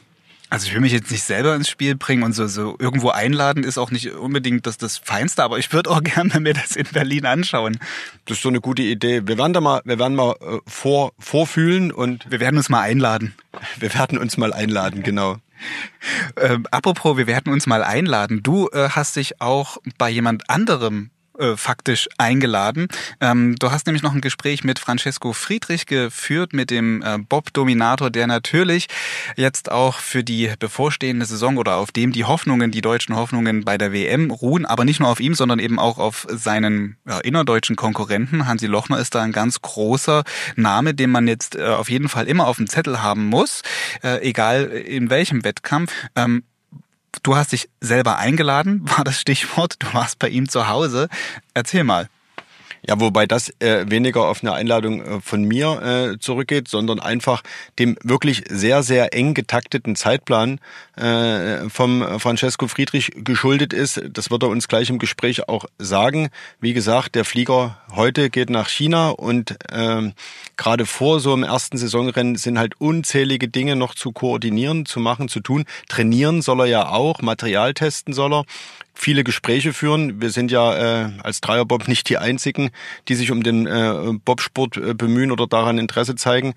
Also 0.49 0.67
ich 0.67 0.73
will 0.73 0.81
mich 0.81 0.91
jetzt 0.91 1.11
nicht 1.11 1.23
selber 1.23 1.55
ins 1.55 1.69
Spiel 1.69 1.95
bringen 1.95 2.23
und 2.23 2.33
so, 2.33 2.45
so 2.47 2.75
irgendwo 2.79 3.09
einladen 3.09 3.63
ist 3.63 3.77
auch 3.77 3.89
nicht 3.89 4.11
unbedingt 4.11 4.67
das, 4.67 4.77
das 4.77 4.97
Feinste, 4.97 5.43
aber 5.43 5.57
ich 5.57 5.73
würde 5.73 5.89
auch 5.89 6.03
gerne 6.03 6.39
mir 6.39 6.53
das 6.53 6.75
in 6.75 6.85
Berlin 6.85 7.25
anschauen. 7.25 7.79
Das 8.25 8.37
ist 8.37 8.43
so 8.43 8.49
eine 8.49 8.61
gute 8.61 8.83
Idee. 8.83 9.27
Wir 9.27 9.37
werden 9.37 9.53
da 9.53 9.61
mal, 9.61 9.81
wir 9.85 9.97
werden 9.97 10.15
mal 10.15 10.35
äh, 10.41 10.59
vor, 10.67 11.13
vorfühlen 11.19 11.91
und 11.91 12.29
wir 12.29 12.39
werden 12.39 12.57
uns 12.57 12.69
mal 12.69 12.81
einladen. 12.81 13.33
Wir 13.79 13.93
werden 13.93 14.17
uns 14.17 14.35
mal 14.35 14.51
einladen, 14.51 15.01
genau. 15.01 15.37
Ähm, 16.35 16.67
apropos, 16.71 17.15
wir 17.15 17.25
werden 17.25 17.53
uns 17.53 17.67
mal 17.67 17.83
einladen. 17.83 18.43
Du 18.43 18.67
äh, 18.73 18.89
hast 18.89 19.15
dich 19.15 19.39
auch 19.39 19.77
bei 19.97 20.09
jemand 20.09 20.49
anderem 20.49 21.09
äh, 21.39 21.57
faktisch 21.57 22.07
eingeladen. 22.17 22.87
Ähm, 23.19 23.55
du 23.59 23.71
hast 23.71 23.85
nämlich 23.87 24.03
noch 24.03 24.13
ein 24.13 24.21
Gespräch 24.21 24.63
mit 24.63 24.79
Francesco 24.79 25.33
Friedrich 25.33 25.85
geführt, 25.85 26.53
mit 26.53 26.69
dem 26.69 27.01
äh, 27.01 27.17
Bob-Dominator, 27.17 28.09
der 28.09 28.27
natürlich 28.27 28.87
jetzt 29.35 29.71
auch 29.71 29.99
für 29.99 30.23
die 30.23 30.51
bevorstehende 30.59 31.25
Saison 31.25 31.57
oder 31.57 31.75
auf 31.77 31.91
dem 31.91 32.11
die 32.11 32.23
Hoffnungen, 32.23 32.71
die 32.71 32.81
deutschen 32.81 33.15
Hoffnungen 33.15 33.65
bei 33.65 33.77
der 33.77 33.91
WM 33.91 34.31
ruhen, 34.31 34.65
aber 34.65 34.85
nicht 34.85 34.99
nur 34.99 35.09
auf 35.09 35.19
ihm, 35.19 35.33
sondern 35.33 35.59
eben 35.59 35.79
auch 35.79 35.97
auf 35.97 36.25
seinen 36.29 36.97
ja, 37.07 37.19
innerdeutschen 37.19 37.75
Konkurrenten. 37.75 38.47
Hansi 38.47 38.67
Lochner 38.67 38.99
ist 38.99 39.15
da 39.15 39.21
ein 39.21 39.31
ganz 39.31 39.61
großer 39.61 40.23
Name, 40.55 40.93
den 40.93 41.11
man 41.11 41.27
jetzt 41.27 41.55
äh, 41.55 41.63
auf 41.63 41.89
jeden 41.89 42.09
Fall 42.09 42.27
immer 42.27 42.47
auf 42.47 42.57
dem 42.57 42.67
Zettel 42.67 43.01
haben 43.01 43.25
muss, 43.25 43.61
äh, 44.03 44.21
egal 44.21 44.65
in 44.65 45.09
welchem 45.09 45.43
Wettkampf. 45.43 45.91
Ähm, 46.15 46.43
Du 47.25 47.35
hast 47.35 47.53
dich 47.53 47.69
selber 47.81 48.19
eingeladen, 48.19 48.81
war 48.95 49.03
das 49.03 49.19
Stichwort. 49.19 49.77
Du 49.79 49.91
warst 49.93 50.19
bei 50.19 50.29
ihm 50.29 50.47
zu 50.47 50.67
Hause. 50.67 51.09
Erzähl 51.55 51.83
mal. 51.83 52.07
Ja, 52.87 52.99
wobei 52.99 53.25
das 53.25 53.49
äh, 53.61 53.89
weniger 53.89 54.27
auf 54.27 54.43
eine 54.43 54.53
Einladung 54.53 55.01
äh, 55.01 55.21
von 55.21 55.43
mir 55.43 55.81
äh, 55.81 56.19
zurückgeht, 56.19 56.67
sondern 56.67 56.99
einfach 56.99 57.41
dem 57.79 57.97
wirklich 58.03 58.43
sehr, 58.47 58.83
sehr 58.83 59.15
eng 59.15 59.33
getakteten 59.33 59.95
Zeitplan 59.95 60.59
äh, 60.97 61.67
vom 61.67 62.19
Francesco 62.19 62.67
Friedrich 62.67 63.11
geschuldet 63.15 63.73
ist. 63.73 64.03
Das 64.11 64.29
wird 64.29 64.43
er 64.43 64.49
uns 64.49 64.67
gleich 64.67 64.91
im 64.91 64.99
Gespräch 64.99 65.49
auch 65.49 65.65
sagen. 65.79 66.29
Wie 66.59 66.73
gesagt, 66.73 67.15
der 67.15 67.25
Flieger 67.25 67.79
heute 67.95 68.29
geht 68.29 68.49
nach 68.49 68.69
China 68.69 69.09
und 69.09 69.57
äh, 69.71 70.11
gerade 70.57 70.85
vor 70.85 71.19
so 71.19 71.33
einem 71.33 71.43
ersten 71.43 71.77
Saisonrennen 71.77 72.35
sind 72.35 72.57
halt 72.57 72.79
unzählige 72.79 73.47
Dinge 73.47 73.75
noch 73.75 73.95
zu 73.95 74.11
koordinieren, 74.11 74.85
zu 74.85 74.99
machen, 74.99 75.29
zu 75.29 75.39
tun. 75.39 75.65
Trainieren 75.89 76.41
soll 76.41 76.61
er 76.61 76.65
ja 76.65 76.89
auch, 76.89 77.21
Material 77.21 77.73
testen 77.73 78.13
soll 78.13 78.33
er 78.33 78.45
viele 78.93 79.23
Gespräche 79.23 79.73
führen. 79.73 80.21
Wir 80.21 80.31
sind 80.31 80.51
ja 80.51 81.05
äh, 81.05 81.09
als 81.21 81.41
Dreierbob 81.41 81.87
nicht 81.87 82.09
die 82.09 82.17
einzigen, 82.17 82.71
die 83.07 83.15
sich 83.15 83.31
um 83.31 83.43
den 83.43 83.67
äh, 83.67 84.13
Bobsport 84.23 84.77
äh, 84.77 84.93
bemühen 84.93 85.31
oder 85.31 85.47
daran 85.47 85.77
Interesse 85.77 86.15
zeigen. 86.15 86.53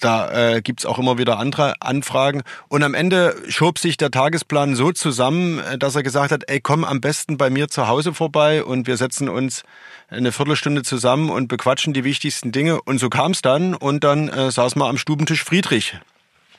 Da 0.00 0.54
äh, 0.54 0.62
gibt 0.62 0.84
auch 0.86 0.98
immer 0.98 1.18
wieder 1.18 1.38
andere 1.38 1.74
Anfragen. 1.80 2.42
Und 2.68 2.82
am 2.82 2.94
Ende 2.94 3.36
schob 3.48 3.78
sich 3.78 3.96
der 3.96 4.10
Tagesplan 4.10 4.74
so 4.74 4.92
zusammen, 4.92 5.58
äh, 5.58 5.78
dass 5.78 5.94
er 5.94 6.02
gesagt 6.02 6.32
hat, 6.32 6.44
ey, 6.48 6.60
komm 6.60 6.84
am 6.84 7.00
besten 7.00 7.36
bei 7.36 7.50
mir 7.50 7.68
zu 7.68 7.86
Hause 7.86 8.14
vorbei 8.14 8.64
und 8.64 8.86
wir 8.86 8.96
setzen 8.96 9.28
uns 9.28 9.62
eine 10.08 10.32
Viertelstunde 10.32 10.82
zusammen 10.82 11.30
und 11.30 11.48
bequatschen 11.48 11.92
die 11.92 12.04
wichtigsten 12.04 12.50
Dinge. 12.50 12.80
Und 12.82 12.98
so 12.98 13.10
kam 13.10 13.32
es 13.32 13.42
dann 13.42 13.74
und 13.74 14.02
dann 14.02 14.28
äh, 14.28 14.50
saß 14.50 14.74
man 14.76 14.88
am 14.88 14.98
Stubentisch 14.98 15.44
Friedrich. 15.44 15.98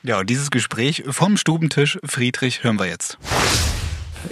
Ja, 0.04 0.20
und 0.20 0.30
dieses 0.30 0.52
Gespräch 0.52 1.04
vom 1.08 1.38
Stubentisch 1.38 2.00
Friedrich 2.04 2.64
hören 2.64 2.80
wir 2.80 2.88
jetzt. 2.88 3.18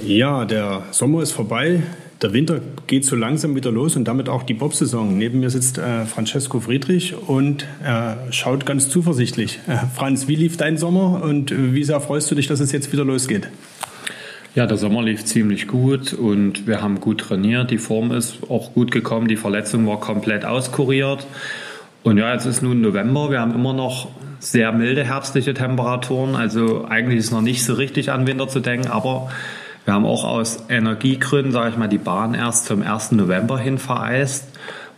Ja, 0.04 0.46
der 0.46 0.84
Sommer 0.92 1.22
ist 1.22 1.32
vorbei. 1.32 1.84
Der 2.22 2.34
Winter 2.34 2.60
geht 2.88 3.06
so 3.06 3.16
langsam 3.16 3.56
wieder 3.56 3.72
los 3.72 3.96
und 3.96 4.06
damit 4.06 4.28
auch 4.28 4.44
die 4.44 4.54
Bob-Saison. 4.54 5.18
Neben 5.18 5.40
mir 5.40 5.50
sitzt 5.50 5.78
äh, 5.78 6.06
Francesco 6.06 6.60
Friedrich 6.60 7.16
und 7.16 7.66
er 7.82 8.28
schaut 8.32 8.66
ganz 8.66 8.90
zuversichtlich. 8.90 9.60
Äh, 9.68 9.78
Franz, 9.96 10.28
wie 10.28 10.36
lief 10.36 10.58
dein 10.58 10.78
Sommer 10.78 11.24
und 11.24 11.52
äh, 11.52 11.74
wie 11.74 11.84
sehr 11.86 12.02
freust 12.02 12.30
du 12.30 12.36
dich, 12.36 12.48
dass 12.48 12.60
es 12.60 12.74
jetzt 12.74 12.92
wieder 12.92 13.06
losgeht? 13.06 13.48
Ja, 14.54 14.66
der 14.66 14.76
Sommer 14.76 15.02
lief 15.02 15.24
ziemlich 15.24 15.68
gut 15.68 16.12
und 16.12 16.68
wir 16.68 16.82
haben 16.82 17.00
gut 17.00 17.22
trainiert. 17.22 17.72
Die 17.72 17.78
Form 17.78 18.12
ist 18.12 18.40
auch 18.50 18.74
gut 18.74 18.92
gekommen. 18.92 19.30
Die 19.30 19.38
Verletzung 19.38 19.88
war 19.88 20.02
komplett 20.02 20.44
auskuriert. 20.44 21.26
Und 22.04 22.18
ja, 22.18 22.34
jetzt 22.34 22.46
ist 22.46 22.62
nun 22.62 22.82
November. 22.82 23.32
Wir 23.32 23.40
haben 23.40 23.56
immer 23.56 23.72
noch 23.72 24.10
sehr 24.40 24.74
milde 24.74 25.06
herbstliche 25.06 25.54
Temperaturen. 25.54 26.36
Also 26.36 26.86
eigentlich 26.86 27.20
ist 27.20 27.32
noch 27.32 27.42
nicht 27.42 27.64
so 27.64 27.76
richtig 27.76 28.12
an 28.12 28.28
Winter 28.28 28.50
zu 28.50 28.60
denken, 28.60 28.88
aber 28.88 29.30
wir 29.90 29.96
haben 29.96 30.06
auch 30.06 30.24
aus 30.24 30.66
Energiegründen, 30.70 31.52
sage 31.52 31.72
ich 31.72 31.78
mal, 31.78 31.88
die 31.88 31.98
Bahn 31.98 32.36
erst 32.36 32.66
zum 32.68 32.84
1. 32.84 33.14
November 33.14 33.58
hin 33.58 33.80
vereist, 33.80 34.46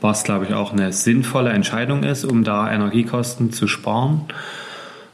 was, 0.01 0.25
glaube 0.25 0.43
ich, 0.43 0.53
auch 0.53 0.73
eine 0.73 0.91
sinnvolle 0.91 1.51
Entscheidung 1.51 2.03
ist, 2.03 2.25
um 2.25 2.43
da 2.43 2.69
Energiekosten 2.69 3.53
zu 3.53 3.67
sparen. 3.67 4.25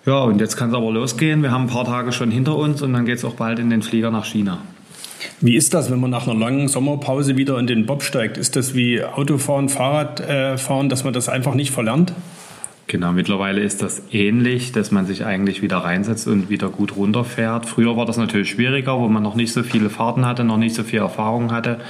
Ja, 0.03 0.21
und 0.21 0.41
jetzt 0.41 0.57
kann 0.57 0.69
es 0.69 0.75
aber 0.75 0.89
losgehen. 0.89 1.43
Wir 1.43 1.51
haben 1.51 1.65
ein 1.65 1.69
paar 1.69 1.85
Tage 1.85 2.11
schon 2.11 2.31
hinter 2.31 2.55
uns 2.55 2.81
und 2.81 2.91
dann 2.91 3.05
geht 3.05 3.19
es 3.19 3.23
auch 3.23 3.35
bald 3.35 3.59
in 3.59 3.69
den 3.69 3.83
Flieger 3.83 4.09
nach 4.09 4.25
China. 4.25 4.57
Wie 5.41 5.55
ist 5.55 5.75
das, 5.75 5.91
wenn 5.91 5.99
man 5.99 6.09
nach 6.09 6.27
einer 6.27 6.39
langen 6.39 6.67
Sommerpause 6.67 7.37
wieder 7.37 7.59
in 7.59 7.67
den 7.67 7.85
Bob 7.85 8.01
steigt? 8.01 8.39
Ist 8.39 8.55
das 8.55 8.73
wie 8.73 9.03
Autofahren, 9.03 9.69
Fahrradfahren, 9.69 10.89
dass 10.89 11.03
man 11.03 11.13
das 11.13 11.29
einfach 11.29 11.53
nicht 11.53 11.69
verlernt? 11.69 12.13
Genau, 12.89 13.11
mittlerweile 13.11 13.59
ist 13.59 13.83
das 13.83 14.01
ähnlich, 14.13 14.71
dass 14.71 14.91
man 14.91 15.05
sich 15.05 15.25
eigentlich 15.25 15.61
wieder 15.61 15.79
reinsetzt 15.79 16.25
und 16.25 16.49
wieder 16.49 16.69
gut 16.69 16.95
runterfährt. 16.95 17.65
Früher 17.65 17.97
war 17.97 18.05
das 18.05 18.15
natürlich 18.15 18.49
schwieriger, 18.49 18.97
wo 18.97 19.09
man 19.09 19.21
noch 19.21 19.35
nicht 19.35 19.51
so 19.51 19.61
viele 19.61 19.89
Fahrten 19.89 20.25
hatte, 20.25 20.45
noch 20.45 20.55
nicht 20.55 20.73
so 20.73 20.83
viel 20.83 20.99
Erfahrung 20.99 21.51
hatte, 21.51 21.81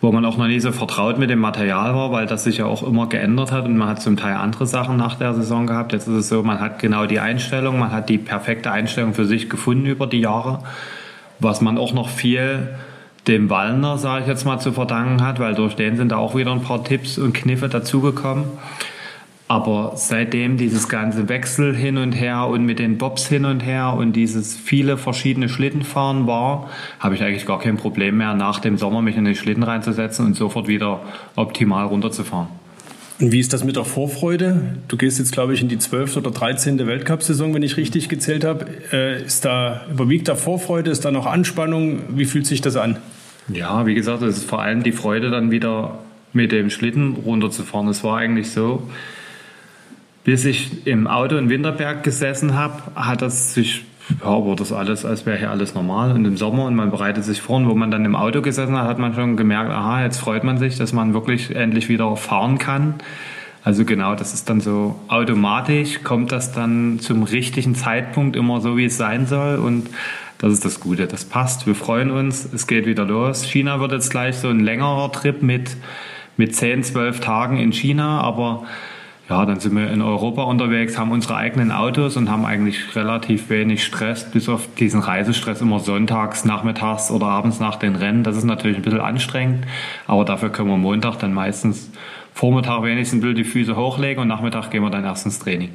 wo 0.00 0.12
man 0.12 0.24
auch 0.24 0.38
noch 0.38 0.46
nicht 0.46 0.62
so 0.62 0.72
vertraut 0.72 1.18
mit 1.18 1.28
dem 1.28 1.40
Material 1.40 1.94
war, 1.94 2.12
weil 2.12 2.24
das 2.24 2.44
sich 2.44 2.56
ja 2.58 2.64
auch 2.64 2.82
immer 2.82 3.10
geändert 3.10 3.52
hat 3.52 3.66
und 3.66 3.76
man 3.76 3.88
hat 3.88 4.00
zum 4.00 4.16
Teil 4.16 4.36
andere 4.36 4.66
Sachen 4.66 4.96
nach 4.96 5.16
der 5.16 5.34
Saison 5.34 5.66
gehabt. 5.66 5.92
Jetzt 5.92 6.08
ist 6.08 6.14
es 6.14 6.28
so, 6.30 6.42
man 6.42 6.60
hat 6.60 6.78
genau 6.78 7.04
die 7.04 7.20
Einstellung, 7.20 7.78
man 7.78 7.92
hat 7.92 8.08
die 8.08 8.16
perfekte 8.16 8.70
Einstellung 8.70 9.12
für 9.12 9.26
sich 9.26 9.50
gefunden 9.50 9.84
über 9.84 10.06
die 10.06 10.20
Jahre, 10.20 10.60
was 11.40 11.60
man 11.60 11.76
auch 11.76 11.92
noch 11.92 12.08
viel 12.08 12.70
dem 13.28 13.50
Wallner, 13.50 13.98
sage 13.98 14.22
ich 14.22 14.28
jetzt 14.28 14.46
mal, 14.46 14.60
zu 14.60 14.72
verdanken 14.72 15.22
hat, 15.22 15.40
weil 15.40 15.54
durch 15.54 15.76
den 15.76 15.98
sind 15.98 16.12
da 16.12 16.16
auch 16.16 16.34
wieder 16.34 16.52
ein 16.52 16.62
paar 16.62 16.84
Tipps 16.84 17.18
und 17.18 17.34
Kniffe 17.34 17.68
dazugekommen. 17.68 18.44
Aber 19.56 19.92
seitdem 19.96 20.58
dieses 20.58 20.86
ganze 20.86 21.30
Wechsel 21.30 21.74
hin 21.74 21.96
und 21.96 22.12
her 22.12 22.46
und 22.46 22.66
mit 22.66 22.78
den 22.78 22.98
Bobs 22.98 23.26
hin 23.26 23.46
und 23.46 23.60
her 23.60 23.94
und 23.96 24.12
dieses 24.12 24.54
viele 24.54 24.98
verschiedene 24.98 25.48
Schlittenfahren 25.48 26.26
war, 26.26 26.68
habe 27.00 27.14
ich 27.14 27.22
eigentlich 27.22 27.46
gar 27.46 27.58
kein 27.58 27.78
Problem 27.78 28.18
mehr, 28.18 28.34
nach 28.34 28.60
dem 28.60 28.76
Sommer 28.76 29.00
mich 29.00 29.16
in 29.16 29.24
den 29.24 29.34
Schlitten 29.34 29.62
reinzusetzen 29.62 30.26
und 30.26 30.36
sofort 30.36 30.68
wieder 30.68 31.00
optimal 31.36 31.86
runterzufahren. 31.86 32.48
Und 33.18 33.32
wie 33.32 33.40
ist 33.40 33.54
das 33.54 33.64
mit 33.64 33.76
der 33.76 33.86
Vorfreude? 33.86 34.76
Du 34.88 34.98
gehst 34.98 35.18
jetzt, 35.18 35.32
glaube 35.32 35.54
ich, 35.54 35.62
in 35.62 35.68
die 35.68 35.78
12. 35.78 36.18
oder 36.18 36.32
13. 36.32 36.86
Weltcup-Saison, 36.86 37.54
wenn 37.54 37.62
ich 37.62 37.78
richtig 37.78 38.10
gezählt 38.10 38.44
habe. 38.44 38.66
Äh, 38.92 39.24
ist 39.24 39.46
da, 39.46 39.86
überwiegt 39.90 40.28
da 40.28 40.34
Vorfreude? 40.34 40.90
Ist 40.90 41.06
da 41.06 41.10
noch 41.10 41.24
Anspannung? 41.24 42.00
Wie 42.10 42.26
fühlt 42.26 42.44
sich 42.44 42.60
das 42.60 42.76
an? 42.76 42.98
Ja, 43.48 43.86
wie 43.86 43.94
gesagt, 43.94 44.20
es 44.20 44.36
ist 44.36 44.44
vor 44.50 44.60
allem 44.60 44.82
die 44.82 44.92
Freude, 44.92 45.30
dann 45.30 45.50
wieder 45.50 46.00
mit 46.34 46.52
dem 46.52 46.68
Schlitten 46.68 47.14
runterzufahren. 47.14 47.88
Es 47.88 48.04
war 48.04 48.18
eigentlich 48.18 48.50
so, 48.50 48.82
bis 50.26 50.44
ich 50.44 50.84
im 50.88 51.06
Auto 51.06 51.36
in 51.36 51.48
Winterberg 51.50 52.02
gesessen 52.02 52.56
habe, 52.56 52.82
hat 52.96 53.22
das 53.22 53.54
sich, 53.54 53.84
ja, 54.20 54.26
war 54.26 54.56
das 54.56 54.72
alles, 54.72 55.04
als 55.04 55.24
wäre 55.24 55.38
hier 55.38 55.52
alles 55.52 55.76
normal. 55.76 56.10
Und 56.10 56.24
im 56.24 56.36
Sommer 56.36 56.64
und 56.64 56.74
man 56.74 56.90
bereitet 56.90 57.22
sich 57.22 57.40
vor, 57.40 57.58
und 57.58 57.68
wo 57.68 57.76
man 57.76 57.92
dann 57.92 58.04
im 58.04 58.16
Auto 58.16 58.42
gesessen 58.42 58.76
hat, 58.76 58.88
hat 58.88 58.98
man 58.98 59.14
schon 59.14 59.36
gemerkt, 59.36 59.70
aha, 59.70 60.02
jetzt 60.02 60.18
freut 60.18 60.42
man 60.42 60.58
sich, 60.58 60.78
dass 60.78 60.92
man 60.92 61.14
wirklich 61.14 61.54
endlich 61.54 61.88
wieder 61.88 62.16
fahren 62.16 62.58
kann. 62.58 62.94
Also 63.62 63.84
genau, 63.84 64.16
das 64.16 64.34
ist 64.34 64.50
dann 64.50 64.60
so 64.60 64.98
automatisch, 65.06 66.02
kommt 66.02 66.32
das 66.32 66.50
dann 66.50 66.98
zum 66.98 67.22
richtigen 67.22 67.76
Zeitpunkt 67.76 68.34
immer 68.34 68.60
so, 68.60 68.76
wie 68.76 68.86
es 68.86 68.96
sein 68.96 69.26
soll. 69.28 69.58
Und 69.60 69.88
das 70.38 70.52
ist 70.52 70.64
das 70.64 70.80
Gute, 70.80 71.06
das 71.06 71.24
passt. 71.24 71.68
Wir 71.68 71.76
freuen 71.76 72.10
uns, 72.10 72.52
es 72.52 72.66
geht 72.66 72.86
wieder 72.86 73.04
los. 73.04 73.44
China 73.44 73.78
wird 73.78 73.92
jetzt 73.92 74.10
gleich 74.10 74.34
so 74.34 74.48
ein 74.48 74.58
längerer 74.58 75.12
Trip 75.12 75.40
mit, 75.40 75.76
mit 76.36 76.56
10, 76.56 76.82
12 76.82 77.20
Tagen 77.20 77.58
in 77.58 77.72
China, 77.72 78.22
aber 78.22 78.64
ja, 79.28 79.44
dann 79.44 79.58
sind 79.58 79.74
wir 79.74 79.90
in 79.90 80.02
Europa 80.02 80.44
unterwegs, 80.44 80.96
haben 80.98 81.10
unsere 81.10 81.36
eigenen 81.36 81.72
Autos 81.72 82.16
und 82.16 82.30
haben 82.30 82.44
eigentlich 82.44 82.94
relativ 82.94 83.50
wenig 83.50 83.84
Stress, 83.84 84.30
bis 84.30 84.48
auf 84.48 84.68
diesen 84.78 85.00
Reisestress 85.00 85.60
immer 85.60 85.80
sonntags, 85.80 86.44
nachmittags 86.44 87.10
oder 87.10 87.26
abends 87.26 87.58
nach 87.58 87.76
den 87.76 87.96
Rennen. 87.96 88.22
Das 88.22 88.36
ist 88.36 88.44
natürlich 88.44 88.76
ein 88.76 88.82
bisschen 88.82 89.00
anstrengend, 89.00 89.66
aber 90.06 90.24
dafür 90.24 90.50
können 90.50 90.68
wir 90.68 90.76
Montag 90.76 91.18
dann 91.18 91.34
meistens 91.34 91.90
Vormittag 92.34 92.82
wenigstens 92.84 93.18
ein 93.18 93.20
bisschen 93.22 93.36
die 93.36 93.44
Füße 93.44 93.76
hochlegen 93.76 94.22
und 94.22 94.28
Nachmittag 94.28 94.70
gehen 94.70 94.82
wir 94.82 94.90
dann 94.90 95.04
erst 95.04 95.24
ins 95.24 95.40
Training. 95.40 95.70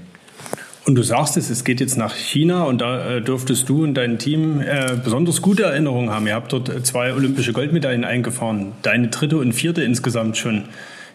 Und 0.86 0.96
du 0.96 1.04
sagst 1.04 1.38
es, 1.38 1.50
es 1.50 1.64
geht 1.64 1.80
jetzt 1.80 1.98
nach 1.98 2.16
China 2.16 2.64
und 2.64 2.82
da 2.82 3.18
äh, 3.18 3.22
dürftest 3.22 3.68
du 3.68 3.84
und 3.84 3.94
dein 3.94 4.18
Team 4.18 4.62
äh, 4.62 4.96
besonders 5.04 5.42
gute 5.42 5.64
Erinnerungen 5.64 6.10
haben. 6.10 6.26
Ihr 6.26 6.36
habt 6.36 6.54
dort 6.54 6.70
äh, 6.70 6.82
zwei 6.82 7.14
olympische 7.14 7.54
Goldmedaillen 7.54 8.04
eingefahren, 8.04 8.72
deine 8.82 9.10
dritte 9.10 9.38
und 9.38 9.54
vierte 9.54 9.84
insgesamt 9.84 10.38
schon. 10.38 10.64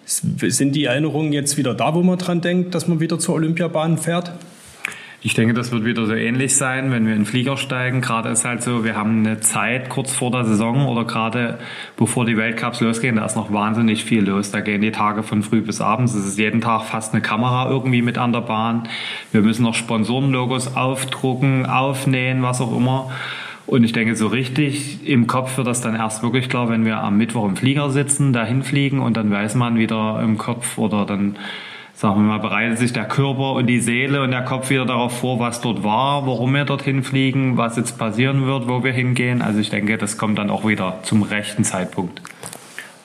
Sind 0.06 0.76
die 0.76 0.84
Erinnerungen 0.84 1.32
jetzt 1.32 1.56
wieder 1.56 1.74
da, 1.74 1.94
wo 1.94 2.02
man 2.02 2.16
dran 2.16 2.40
denkt, 2.40 2.76
dass 2.76 2.86
man 2.86 3.00
wieder 3.00 3.18
zur 3.18 3.34
Olympiabahn 3.34 3.98
fährt? 3.98 4.32
Ich 5.20 5.34
denke, 5.34 5.54
das 5.54 5.72
wird 5.72 5.84
wieder 5.84 6.06
so 6.06 6.12
ähnlich 6.12 6.54
sein, 6.54 6.92
wenn 6.92 7.04
wir 7.04 7.12
in 7.14 7.22
den 7.22 7.26
Flieger 7.26 7.56
steigen. 7.56 8.02
Gerade 8.02 8.28
ist 8.28 8.44
halt 8.44 8.62
so, 8.62 8.84
wir 8.84 8.94
haben 8.94 9.26
eine 9.26 9.40
Zeit 9.40 9.88
kurz 9.88 10.12
vor 10.12 10.30
der 10.30 10.44
Saison 10.44 10.86
oder 10.86 11.04
gerade 11.04 11.58
bevor 11.96 12.24
die 12.24 12.36
Weltcups 12.36 12.80
losgehen, 12.80 13.16
da 13.16 13.24
ist 13.24 13.34
noch 13.34 13.52
wahnsinnig 13.52 14.04
viel 14.04 14.24
los. 14.24 14.52
Da 14.52 14.60
gehen 14.60 14.82
die 14.82 14.92
Tage 14.92 15.24
von 15.24 15.42
früh 15.42 15.62
bis 15.62 15.80
abends. 15.80 16.14
Es 16.14 16.24
ist 16.24 16.38
jeden 16.38 16.60
Tag 16.60 16.84
fast 16.84 17.12
eine 17.12 17.22
Kamera 17.22 17.68
irgendwie 17.68 18.02
mit 18.02 18.18
an 18.18 18.32
der 18.32 18.42
Bahn. 18.42 18.88
Wir 19.32 19.42
müssen 19.42 19.64
noch 19.64 19.74
Sponsorenlogos 19.74 20.76
aufdrucken, 20.76 21.66
aufnähen, 21.66 22.42
was 22.42 22.60
auch 22.60 22.76
immer. 22.76 23.10
Und 23.66 23.82
ich 23.82 23.92
denke, 23.92 24.14
so 24.14 24.28
richtig 24.28 25.06
im 25.08 25.26
Kopf 25.26 25.56
wird 25.56 25.66
das 25.66 25.80
dann 25.80 25.96
erst 25.96 26.22
wirklich 26.22 26.48
klar, 26.48 26.68
wenn 26.68 26.84
wir 26.84 26.98
am 26.98 27.16
Mittwoch 27.16 27.48
im 27.48 27.56
Flieger 27.56 27.90
sitzen, 27.90 28.32
dahin 28.32 28.62
fliegen 28.62 29.00
und 29.00 29.16
dann 29.16 29.30
weiß 29.30 29.56
man 29.56 29.76
wieder 29.76 30.20
im 30.22 30.38
Kopf 30.38 30.78
oder 30.78 31.04
dann 31.04 31.36
sagen 31.96 32.20
wir 32.20 32.28
mal, 32.28 32.38
bereitet 32.38 32.78
sich 32.78 32.92
der 32.92 33.06
Körper 33.06 33.52
und 33.54 33.66
die 33.66 33.80
Seele 33.80 34.22
und 34.22 34.30
der 34.30 34.44
Kopf 34.44 34.68
wieder 34.68 34.84
darauf 34.84 35.18
vor, 35.18 35.40
was 35.40 35.62
dort 35.62 35.82
war, 35.82 36.26
warum 36.26 36.52
wir 36.54 36.66
dorthin 36.66 37.02
fliegen, 37.02 37.56
was 37.56 37.76
jetzt 37.76 37.98
passieren 37.98 38.46
wird, 38.46 38.68
wo 38.68 38.84
wir 38.84 38.92
hingehen. 38.92 39.40
Also 39.40 39.60
ich 39.60 39.70
denke, 39.70 39.96
das 39.96 40.18
kommt 40.18 40.38
dann 40.38 40.50
auch 40.50 40.66
wieder 40.66 40.98
zum 41.02 41.22
rechten 41.22 41.64
Zeitpunkt. 41.64 42.20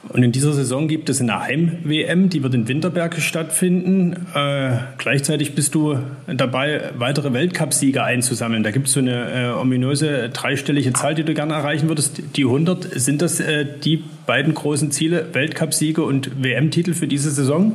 Und 0.09 0.23
in 0.23 0.31
dieser 0.31 0.51
Saison 0.51 0.87
gibt 0.87 1.09
es 1.09 1.21
eine 1.21 1.39
Heim-WM, 1.39 2.29
die 2.29 2.41
wird 2.41 2.55
in 2.55 2.67
Winterberg 2.67 3.21
stattfinden. 3.21 4.27
Äh, 4.33 4.77
gleichzeitig 4.97 5.53
bist 5.53 5.75
du 5.75 5.99
dabei, 6.27 6.91
weitere 6.97 7.33
Weltcupsiege 7.33 8.03
einzusammeln. 8.03 8.63
Da 8.63 8.71
gibt 8.71 8.87
es 8.87 8.93
so 8.93 8.99
eine 8.99 9.31
äh, 9.31 9.49
ominöse 9.51 10.29
dreistellige 10.29 10.91
Zahl, 10.93 11.13
die 11.13 11.23
du 11.23 11.33
gerne 11.35 11.53
erreichen 11.53 11.87
würdest. 11.87 12.21
Die 12.35 12.45
100, 12.45 12.99
sind 12.99 13.21
das 13.21 13.39
äh, 13.39 13.65
die 13.83 14.03
beiden 14.25 14.55
großen 14.55 14.91
Ziele, 14.91 15.27
Weltcupsiege 15.33 16.01
und 16.01 16.43
WM-Titel 16.43 16.93
für 16.93 17.07
diese 17.07 17.29
Saison? 17.29 17.73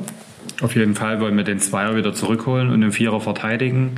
Auf 0.61 0.75
jeden 0.75 0.95
Fall 0.95 1.21
wollen 1.21 1.37
wir 1.37 1.43
den 1.43 1.59
Zweier 1.59 1.95
wieder 1.95 2.13
zurückholen 2.13 2.69
und 2.71 2.81
den 2.81 2.91
Vierer 2.91 3.21
verteidigen. 3.21 3.95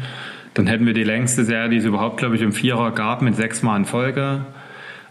Dann 0.54 0.68
hätten 0.68 0.86
wir 0.86 0.94
die 0.94 1.04
längste 1.04 1.46
Serie, 1.46 1.70
die 1.70 1.78
es 1.78 1.86
überhaupt, 1.86 2.18
glaube 2.18 2.36
ich, 2.36 2.42
im 2.42 2.54
Vierer 2.54 2.92
gab, 2.92 3.22
mit 3.22 3.36
sechs 3.36 3.64
Mal 3.64 3.78
in 3.78 3.86
Folge. 3.86 4.46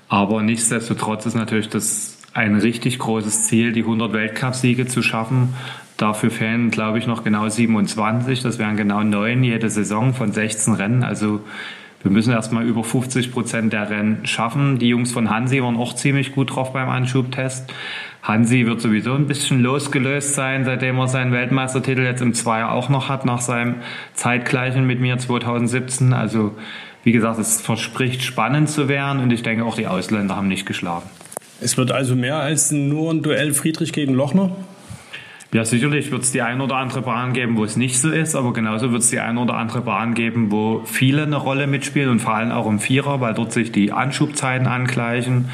Aber 0.09 0.43
nichtsdestotrotz 0.43 1.27
ist 1.27 1.35
natürlich 1.35 1.69
das 1.69 2.18
ein 2.39 2.55
richtig 2.55 2.99
großes 2.99 3.45
Ziel, 3.45 3.73
die 3.73 3.81
100 3.81 4.13
Weltcupsiege 4.13 4.87
zu 4.87 5.03
schaffen. 5.03 5.55
Dafür 5.97 6.31
fehlen, 6.31 6.71
glaube 6.71 6.99
ich, 6.99 7.07
noch 7.07 7.25
genau 7.25 7.49
27. 7.49 8.43
Das 8.43 8.59
wären 8.59 8.77
genau 8.77 9.03
neun 9.03 9.43
jede 9.43 9.69
Saison 9.69 10.15
von 10.15 10.33
16 10.33 10.75
Rennen. 10.75 11.03
Also 11.03 11.41
wir 12.03 12.13
müssen 12.13 12.33
erstmal 12.33 12.65
über 12.65 12.85
50 12.85 13.33
Prozent 13.33 13.73
der 13.73 13.91
Rennen 13.91 14.25
schaffen. 14.25 14.79
Die 14.79 14.89
Jungs 14.89 15.11
von 15.11 15.31
Hansi 15.31 15.61
waren 15.61 15.77
auch 15.77 15.95
ziemlich 15.95 16.33
gut 16.33 16.55
drauf 16.55 16.73
beim 16.73 16.89
Anschubtest. 16.89 17.73
Hansi 18.23 18.67
wird 18.67 18.81
sowieso 18.81 19.15
ein 19.15 19.27
bisschen 19.27 19.61
losgelöst 19.61 20.35
sein, 20.35 20.65
seitdem 20.65 20.99
er 20.99 21.09
seinen 21.09 21.33
Weltmeistertitel 21.33 22.03
jetzt 22.03 22.23
im 22.23 22.35
Zweier 22.35 22.71
auch 22.71 22.89
noch 22.89 23.09
hat, 23.09 23.25
nach 23.25 23.41
seinem 23.41 23.77
Zeitgleichen 24.15 24.87
mit 24.87 25.01
mir 25.01 25.19
2017. 25.19 26.13
Also 26.13 26.55
wie 27.03 27.13
gesagt, 27.13 27.41
es 27.41 27.61
verspricht 27.61 28.23
spannend 28.23 28.69
zu 28.69 28.89
werden 28.89 29.21
und 29.21 29.33
ich 29.33 29.43
denke 29.43 29.65
auch 29.65 29.75
die 29.75 29.89
Ausländer 29.89 30.37
haben 30.37 30.49
nicht 30.49 30.67
geschlafen. 30.67 31.09
Es 31.61 31.77
wird 31.77 31.93
also 31.93 32.15
mehr 32.15 32.37
als 32.37 32.71
nur 32.71 33.11
ein 33.11 33.23
Duell 33.23 33.53
Friedrich 33.53 33.93
gegen 33.93 34.15
Lochner? 34.15 34.57
Ja, 35.53 35.65
sicherlich 35.65 36.11
wird 36.11 36.23
es 36.23 36.33
die 36.33 36.43
eine 36.43 36.63
oder 36.63 36.77
andere 36.77 37.03
Bahn 37.03 37.33
geben, 37.33 37.57
wo 37.57 37.65
es 37.65 37.77
nicht 37.77 37.99
so 37.99 38.11
ist, 38.11 38.35
aber 38.35 38.53
genauso 38.53 38.93
wird 38.93 39.03
es 39.03 39.11
die 39.11 39.21
eine 39.21 39.41
oder 39.41 39.55
andere 39.55 39.81
Bahn 39.81 40.15
geben, 40.15 40.51
wo 40.53 40.83
viele 40.85 41.23
eine 41.23 41.37
Rolle 41.37 41.67
mitspielen 41.67 42.11
und 42.11 42.21
vor 42.21 42.35
allem 42.35 42.53
auch 42.53 42.67
im 42.67 42.79
Vierer, 42.79 43.21
weil 43.21 43.33
dort 43.33 43.53
sich 43.53 43.73
die 43.73 43.93
Anschubzeiten 43.93 44.67
angleichen 44.67 45.47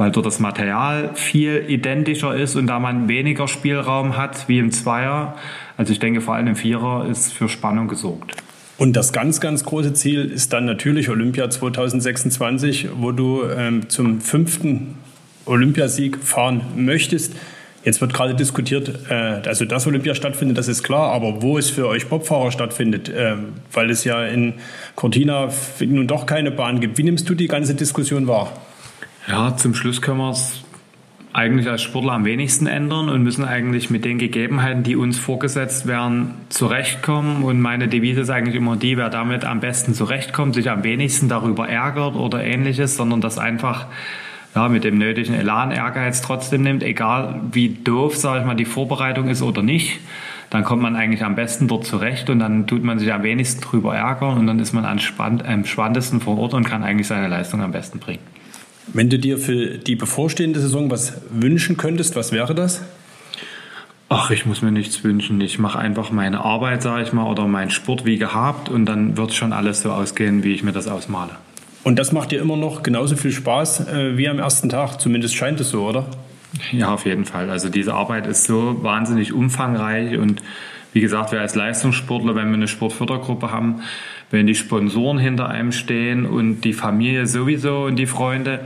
weil 0.00 0.10
dort 0.10 0.24
das 0.24 0.40
Material 0.40 1.10
viel 1.14 1.62
identischer 1.68 2.34
ist 2.34 2.56
und 2.56 2.66
da 2.68 2.78
man 2.78 3.06
weniger 3.08 3.46
Spielraum 3.46 4.16
hat 4.16 4.48
wie 4.48 4.58
im 4.58 4.72
Zweier. 4.72 5.36
Also 5.76 5.92
ich 5.92 5.98
denke, 5.98 6.22
vor 6.22 6.34
allem 6.34 6.46
im 6.46 6.56
Vierer 6.56 7.06
ist 7.06 7.34
für 7.34 7.50
Spannung 7.50 7.86
gesorgt. 7.86 8.34
Und 8.78 8.94
das 8.94 9.12
ganz, 9.12 9.42
ganz 9.42 9.62
große 9.62 9.92
Ziel 9.92 10.24
ist 10.24 10.54
dann 10.54 10.64
natürlich 10.64 11.10
Olympia 11.10 11.50
2026, 11.50 12.88
wo 12.96 13.12
du 13.12 13.42
ähm, 13.44 13.90
zum 13.90 14.22
fünften 14.22 14.94
Olympiasieg 15.46 16.18
fahren 16.18 16.62
möchtest. 16.76 17.34
Jetzt 17.82 18.02
wird 18.02 18.12
gerade 18.12 18.34
diskutiert, 18.34 19.10
äh, 19.10 19.14
also 19.14 19.64
dass 19.64 19.86
Olympia 19.86 20.14
stattfindet, 20.14 20.58
das 20.58 20.68
ist 20.68 20.82
klar, 20.82 21.12
aber 21.12 21.40
wo 21.40 21.56
es 21.56 21.70
für 21.70 21.88
euch 21.88 22.08
Bobfahrer 22.08 22.52
stattfindet, 22.52 23.08
äh, 23.08 23.36
weil 23.72 23.90
es 23.90 24.04
ja 24.04 24.24
in 24.24 24.54
Cortina 24.96 25.48
nun 25.80 26.06
doch 26.06 26.26
keine 26.26 26.50
Bahn 26.50 26.80
gibt. 26.80 26.98
Wie 26.98 27.04
nimmst 27.04 27.28
du 27.28 27.34
die 27.34 27.48
ganze 27.48 27.74
Diskussion 27.74 28.26
wahr? 28.26 28.52
Ja, 29.26 29.56
zum 29.56 29.74
Schluss 29.74 30.02
können 30.02 30.18
wir 30.18 30.30
es 30.30 30.62
eigentlich 31.32 31.68
als 31.68 31.82
Sportler 31.82 32.12
am 32.12 32.24
wenigsten 32.24 32.66
ändern 32.66 33.08
und 33.08 33.22
müssen 33.22 33.44
eigentlich 33.44 33.88
mit 33.88 34.04
den 34.04 34.18
Gegebenheiten, 34.18 34.82
die 34.82 34.96
uns 34.96 35.18
vorgesetzt 35.18 35.86
werden, 35.86 36.34
zurechtkommen. 36.48 37.44
Und 37.44 37.60
meine 37.60 37.88
Devise 37.88 38.22
ist 38.22 38.30
eigentlich 38.30 38.56
immer 38.56 38.76
die, 38.76 38.96
wer 38.96 39.10
damit 39.10 39.44
am 39.44 39.60
besten 39.60 39.94
zurechtkommt, 39.94 40.54
sich 40.54 40.68
am 40.68 40.82
wenigsten 40.82 41.28
darüber 41.28 41.68
ärgert 41.68 42.16
oder 42.16 42.42
ähnliches, 42.42 42.96
sondern 42.96 43.20
das 43.20 43.38
einfach 43.38 43.86
ja, 44.54 44.68
mit 44.68 44.84
dem 44.84 44.98
nötigen 44.98 45.34
Elan, 45.34 45.70
Ehrgeiz 45.70 46.22
trotzdem 46.22 46.62
nimmt, 46.62 46.82
egal 46.82 47.40
wie 47.52 47.68
doof, 47.68 48.16
sage 48.16 48.40
ich 48.40 48.46
mal, 48.46 48.56
die 48.56 48.64
Vorbereitung 48.64 49.28
ist 49.28 49.42
oder 49.42 49.62
nicht, 49.62 50.00
dann 50.50 50.64
kommt 50.64 50.82
man 50.82 50.96
eigentlich 50.96 51.24
am 51.24 51.36
besten 51.36 51.68
dort 51.68 51.86
zurecht 51.86 52.28
und 52.28 52.40
dann 52.40 52.66
tut 52.66 52.82
man 52.82 52.98
sich 52.98 53.12
am 53.12 53.22
wenigsten 53.22 53.60
drüber 53.60 53.94
ärgern 53.94 54.36
und 54.36 54.46
dann 54.48 54.58
ist 54.58 54.72
man 54.72 54.84
am 54.84 54.98
spannendsten 55.64 56.20
vor 56.20 56.38
Ort 56.38 56.54
und 56.54 56.64
kann 56.64 56.82
eigentlich 56.82 57.06
seine 57.06 57.28
Leistung 57.28 57.62
am 57.62 57.70
besten 57.70 58.00
bringen. 58.00 58.22
Wenn 58.92 59.08
du 59.08 59.20
dir 59.20 59.38
für 59.38 59.78
die 59.78 59.94
bevorstehende 59.94 60.58
Saison 60.58 60.90
was 60.90 61.20
wünschen 61.30 61.76
könntest, 61.76 62.16
was 62.16 62.32
wäre 62.32 62.56
das? 62.56 62.82
Ach, 64.08 64.32
ich 64.32 64.44
muss 64.44 64.60
mir 64.60 64.72
nichts 64.72 65.04
wünschen. 65.04 65.40
Ich 65.40 65.60
mache 65.60 65.78
einfach 65.78 66.10
meine 66.10 66.40
Arbeit, 66.44 66.82
sage 66.82 67.04
ich 67.04 67.12
mal, 67.12 67.30
oder 67.30 67.46
meinen 67.46 67.70
Sport 67.70 68.04
wie 68.04 68.18
gehabt 68.18 68.68
und 68.68 68.86
dann 68.86 69.16
wird 69.16 69.32
schon 69.32 69.52
alles 69.52 69.82
so 69.82 69.92
ausgehen, 69.92 70.42
wie 70.42 70.52
ich 70.52 70.64
mir 70.64 70.72
das 70.72 70.88
ausmale. 70.88 71.36
Und 71.82 71.98
das 71.98 72.12
macht 72.12 72.30
dir 72.30 72.40
immer 72.40 72.56
noch 72.56 72.82
genauso 72.82 73.16
viel 73.16 73.32
Spaß 73.32 73.88
äh, 73.88 74.16
wie 74.16 74.28
am 74.28 74.38
ersten 74.38 74.68
Tag. 74.68 75.00
Zumindest 75.00 75.34
scheint 75.34 75.60
es 75.60 75.70
so, 75.70 75.86
oder? 75.86 76.06
Ja, 76.72 76.92
auf 76.92 77.06
jeden 77.06 77.24
Fall. 77.24 77.48
Also 77.48 77.68
diese 77.68 77.94
Arbeit 77.94 78.26
ist 78.26 78.44
so 78.44 78.82
wahnsinnig 78.82 79.32
umfangreich 79.32 80.18
und 80.18 80.42
wie 80.92 81.00
gesagt, 81.00 81.30
wir 81.30 81.40
als 81.40 81.54
Leistungssportler, 81.54 82.34
wenn 82.34 82.48
wir 82.48 82.54
eine 82.54 82.66
Sportfördergruppe 82.66 83.52
haben, 83.52 83.82
wenn 84.30 84.46
die 84.46 84.56
Sponsoren 84.56 85.18
hinter 85.18 85.48
einem 85.48 85.72
stehen 85.72 86.26
und 86.26 86.62
die 86.62 86.72
Familie 86.72 87.26
sowieso 87.26 87.84
und 87.84 87.96
die 87.96 88.06
Freunde, 88.06 88.60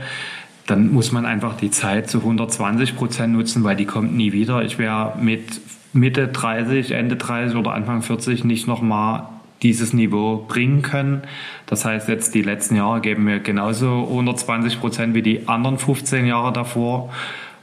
dann 0.65 0.91
muss 0.91 1.11
man 1.11 1.25
einfach 1.25 1.55
die 1.55 1.69
Zeit 1.69 2.09
zu 2.09 2.19
120 2.19 2.95
Prozent 2.95 3.33
nutzen, 3.33 3.63
weil 3.63 3.75
die 3.75 3.85
kommt 3.85 4.15
nie 4.15 4.31
wieder. 4.33 4.63
Ich 4.63 4.79
wäre 4.79 5.13
mit 5.21 5.61
Mitte 5.93 6.27
30, 6.27 6.91
Ende 6.91 7.15
30 7.15 7.55
oder 7.55 7.73
Anfang 7.73 8.01
40 8.01 8.43
nicht 8.43 8.67
nochmal 8.67 9.27
dieses 9.65 9.93
Niveau 9.93 10.45
bringen 10.47 10.83
können. 10.83 11.23
Das 11.65 11.85
heißt, 11.85 12.07
jetzt 12.07 12.35
die 12.35 12.43
letzten 12.43 12.75
Jahre 12.75 13.01
geben 13.01 13.25
wir 13.25 13.39
genauso 13.39 14.05
120 14.09 14.79
Prozent 14.79 15.15
wie 15.15 15.23
die 15.23 15.47
anderen 15.47 15.79
15 15.79 16.27
Jahre 16.27 16.53
davor 16.53 17.11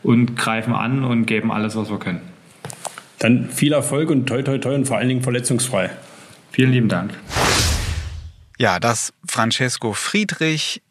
und 0.02 0.36
greifen 0.36 0.74
an 0.74 1.04
und 1.04 1.26
geben 1.26 1.52
alles, 1.52 1.76
was 1.76 1.90
wir 1.90 2.00
können. 2.00 2.20
Dann 3.20 3.48
viel 3.50 3.72
Erfolg 3.72 4.10
und 4.10 4.26
toi 4.26 4.42
toi 4.42 4.58
toi 4.58 4.74
und 4.74 4.86
vor 4.86 4.98
allen 4.98 5.08
Dingen 5.08 5.22
verletzungsfrei. 5.22 5.90
Vielen 6.50 6.72
lieben 6.72 6.88
Dank. 6.88 7.14
Ja, 8.58 8.80
das 8.80 9.12
Francesco 9.24 9.92
Friedrich 9.92 10.82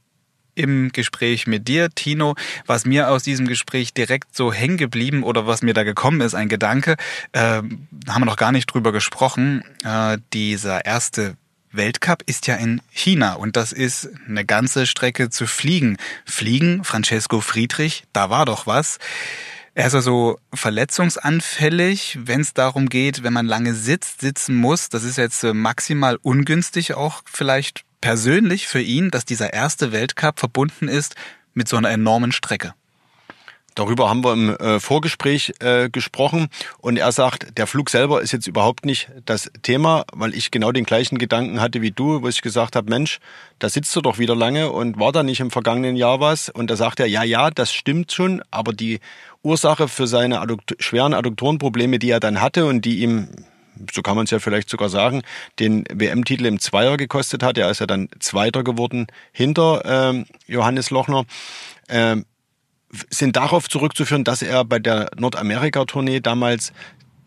im 0.55 0.91
Gespräch 0.91 1.47
mit 1.47 1.67
dir, 1.67 1.89
Tino. 1.89 2.35
Was 2.65 2.85
mir 2.85 3.09
aus 3.09 3.23
diesem 3.23 3.47
Gespräch 3.47 3.93
direkt 3.93 4.35
so 4.35 4.51
hängen 4.51 4.77
geblieben 4.77 5.23
oder 5.23 5.47
was 5.47 5.61
mir 5.61 5.73
da 5.73 5.83
gekommen 5.83 6.21
ist, 6.21 6.35
ein 6.35 6.49
Gedanke, 6.49 6.95
äh, 7.31 7.39
haben 7.39 7.87
wir 8.05 8.25
noch 8.25 8.37
gar 8.37 8.51
nicht 8.51 8.67
drüber 8.67 8.91
gesprochen. 8.91 9.63
Äh, 9.83 10.17
dieser 10.33 10.85
erste 10.85 11.35
Weltcup 11.71 12.23
ist 12.25 12.47
ja 12.47 12.55
in 12.55 12.81
China 12.91 13.33
und 13.33 13.55
das 13.55 13.71
ist 13.71 14.09
eine 14.27 14.45
ganze 14.45 14.85
Strecke 14.85 15.29
zu 15.29 15.47
fliegen. 15.47 15.97
Fliegen, 16.25 16.83
Francesco 16.83 17.41
Friedrich, 17.41 18.03
da 18.13 18.29
war 18.29 18.45
doch 18.45 18.67
was. 18.67 18.99
Er 19.73 19.87
ist 19.87 19.95
also 19.95 20.37
verletzungsanfällig, 20.53 22.19
wenn 22.21 22.41
es 22.41 22.53
darum 22.53 22.89
geht, 22.89 23.23
wenn 23.23 23.31
man 23.31 23.45
lange 23.45 23.73
sitzt, 23.73 24.19
sitzen 24.19 24.55
muss. 24.55 24.89
Das 24.89 25.03
ist 25.03 25.17
jetzt 25.17 25.43
äh, 25.43 25.53
maximal 25.53 26.17
ungünstig 26.21 26.93
auch 26.93 27.21
vielleicht 27.25 27.85
persönlich 28.01 28.67
für 28.67 28.81
ihn, 28.81 29.11
dass 29.11 29.25
dieser 29.25 29.53
erste 29.53 29.91
Weltcup 29.91 30.39
verbunden 30.39 30.87
ist 30.87 31.15
mit 31.53 31.67
so 31.67 31.77
einer 31.77 31.89
enormen 31.89 32.31
Strecke. 32.31 32.73
Darüber 33.75 34.09
haben 34.09 34.23
wir 34.23 34.33
im 34.33 34.49
äh, 34.57 34.79
Vorgespräch 34.81 35.53
äh, 35.59 35.89
gesprochen 35.89 36.49
und 36.79 36.97
er 36.97 37.13
sagt, 37.13 37.57
der 37.57 37.67
Flug 37.67 37.89
selber 37.89 38.21
ist 38.21 38.33
jetzt 38.33 38.47
überhaupt 38.47 38.85
nicht 38.85 39.09
das 39.25 39.49
Thema, 39.61 40.03
weil 40.11 40.35
ich 40.35 40.51
genau 40.51 40.73
den 40.73 40.83
gleichen 40.83 41.17
Gedanken 41.17 41.61
hatte 41.61 41.81
wie 41.81 41.91
du, 41.91 42.21
wo 42.21 42.27
ich 42.27 42.41
gesagt 42.41 42.75
habe, 42.75 42.89
Mensch, 42.89 43.19
da 43.59 43.69
sitzt 43.69 43.95
du 43.95 44.01
doch 44.01 44.19
wieder 44.19 44.35
lange 44.35 44.71
und 44.71 44.99
war 44.99 45.13
da 45.13 45.23
nicht 45.23 45.39
im 45.39 45.51
vergangenen 45.51 45.95
Jahr 45.95 46.19
was? 46.19 46.49
Und 46.49 46.69
da 46.69 46.75
sagt 46.75 46.99
er, 46.99 47.05
ja, 47.05 47.23
ja, 47.23 47.49
das 47.49 47.71
stimmt 47.71 48.11
schon, 48.11 48.41
aber 48.51 48.73
die 48.73 48.99
Ursache 49.41 49.87
für 49.87 50.05
seine 50.05 50.41
Addukt 50.41 50.75
schweren 50.79 51.13
Adduktorenprobleme, 51.13 51.97
die 51.97 52.09
er 52.09 52.19
dann 52.19 52.41
hatte 52.41 52.65
und 52.65 52.83
die 52.83 52.99
ihm 52.99 53.29
so 53.93 54.01
kann 54.01 54.15
man 54.15 54.25
es 54.25 54.31
ja 54.31 54.39
vielleicht 54.39 54.69
sogar 54.69 54.89
sagen, 54.89 55.21
den 55.59 55.85
WM-Titel 55.91 56.45
im 56.45 56.59
Zweier 56.59 56.97
gekostet 56.97 57.43
hat. 57.43 57.57
Er 57.57 57.69
ist 57.69 57.79
ja 57.79 57.87
dann 57.87 58.09
Zweiter 58.19 58.63
geworden 58.63 59.07
hinter 59.31 59.83
ähm, 59.85 60.25
Johannes 60.47 60.89
Lochner. 60.89 61.25
Ähm, 61.89 62.25
sind 63.09 63.37
darauf 63.37 63.69
zurückzuführen, 63.69 64.23
dass 64.23 64.41
er 64.41 64.65
bei 64.65 64.79
der 64.79 65.11
Nordamerika-Tournee 65.17 66.19
damals 66.19 66.73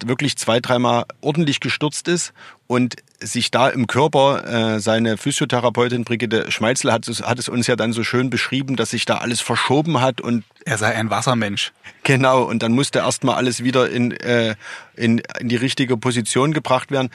wirklich 0.04 0.36
zwei, 0.36 0.60
dreimal 0.60 1.04
ordentlich 1.20 1.60
gestürzt 1.60 2.08
ist 2.08 2.32
und 2.66 2.96
sich 3.20 3.50
da 3.50 3.68
im 3.68 3.86
Körper, 3.86 4.74
äh, 4.76 4.80
seine 4.80 5.16
Physiotherapeutin 5.16 6.04
Brigitte 6.04 6.50
Schmeizl 6.50 6.92
hat, 6.92 7.06
hat 7.06 7.38
es 7.38 7.48
uns 7.48 7.66
ja 7.66 7.76
dann 7.76 7.92
so 7.92 8.02
schön 8.02 8.30
beschrieben, 8.30 8.76
dass 8.76 8.90
sich 8.90 9.04
da 9.04 9.18
alles 9.18 9.40
verschoben 9.40 10.00
hat 10.00 10.20
und 10.20 10.44
er 10.64 10.78
sei 10.78 10.94
ein 10.94 11.10
Wassermensch. 11.10 11.72
Genau, 12.02 12.42
und 12.42 12.62
dann 12.62 12.72
musste 12.72 13.00
erstmal 13.00 13.36
alles 13.36 13.62
wieder 13.62 13.90
in, 13.90 14.12
äh, 14.12 14.56
in, 14.94 15.22
in 15.38 15.48
die 15.48 15.56
richtige 15.56 15.96
Position 15.96 16.52
gebracht 16.52 16.90
werden 16.90 17.10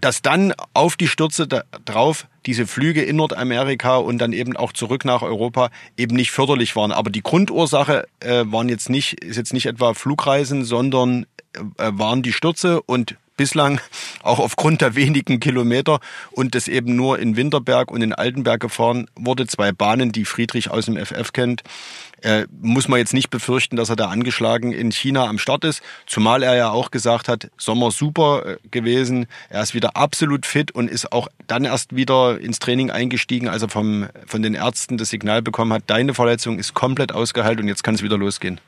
dass 0.00 0.22
dann 0.22 0.52
auf 0.72 0.96
die 0.96 1.08
Stürze 1.08 1.46
drauf 1.84 2.26
diese 2.46 2.66
Flüge 2.66 3.02
in 3.02 3.16
Nordamerika 3.16 3.96
und 3.96 4.18
dann 4.18 4.32
eben 4.32 4.56
auch 4.56 4.72
zurück 4.72 5.04
nach 5.04 5.22
Europa 5.22 5.70
eben 5.96 6.16
nicht 6.16 6.30
förderlich 6.30 6.76
waren. 6.76 6.92
Aber 6.92 7.10
die 7.10 7.22
Grundursache 7.22 8.06
äh, 8.20 8.44
waren 8.46 8.68
jetzt 8.68 8.90
nicht, 8.90 9.24
ist 9.24 9.36
jetzt 9.36 9.52
nicht 9.52 9.66
etwa 9.66 9.94
Flugreisen, 9.94 10.64
sondern 10.64 11.26
äh, 11.54 11.62
waren 11.78 12.22
die 12.22 12.32
Stürze 12.32 12.82
und 12.82 13.16
bislang 13.36 13.80
auch 14.22 14.38
aufgrund 14.38 14.80
der 14.80 14.94
wenigen 14.94 15.40
Kilometer 15.40 16.00
und 16.32 16.54
das 16.54 16.68
eben 16.68 16.96
nur 16.96 17.18
in 17.18 17.36
Winterberg 17.36 17.90
und 17.90 18.02
in 18.02 18.12
Altenberg 18.12 18.60
gefahren 18.60 19.08
wurde, 19.16 19.46
zwei 19.46 19.72
Bahnen, 19.72 20.12
die 20.12 20.24
Friedrich 20.24 20.70
aus 20.70 20.86
dem 20.86 20.96
FF 20.96 21.32
kennt, 21.32 21.62
äh, 22.24 22.46
muss 22.60 22.88
man 22.88 22.98
jetzt 22.98 23.14
nicht 23.14 23.30
befürchten, 23.30 23.76
dass 23.76 23.90
er 23.90 23.96
da 23.96 24.08
angeschlagen 24.08 24.72
in 24.72 24.90
China 24.90 25.26
am 25.26 25.38
Start 25.38 25.64
ist. 25.64 25.82
Zumal 26.06 26.42
er 26.42 26.56
ja 26.56 26.70
auch 26.70 26.90
gesagt 26.90 27.28
hat, 27.28 27.50
Sommer 27.58 27.90
super 27.90 28.44
äh, 28.46 28.56
gewesen. 28.70 29.26
Er 29.50 29.62
ist 29.62 29.74
wieder 29.74 29.96
absolut 29.96 30.46
fit 30.46 30.72
und 30.72 30.90
ist 30.90 31.12
auch 31.12 31.28
dann 31.46 31.64
erst 31.64 31.94
wieder 31.94 32.40
ins 32.40 32.58
Training 32.58 32.90
eingestiegen, 32.90 33.48
als 33.48 33.62
er 33.62 33.68
vom, 33.68 34.08
von 34.26 34.42
den 34.42 34.54
Ärzten 34.54 34.96
das 34.96 35.10
Signal 35.10 35.42
bekommen 35.42 35.72
hat, 35.72 35.84
deine 35.86 36.14
Verletzung 36.14 36.58
ist 36.58 36.74
komplett 36.74 37.12
ausgeheilt 37.12 37.60
und 37.60 37.68
jetzt 37.68 37.84
kann 37.84 37.94
es 37.94 38.02
wieder 38.02 38.16
losgehen. 38.16 38.60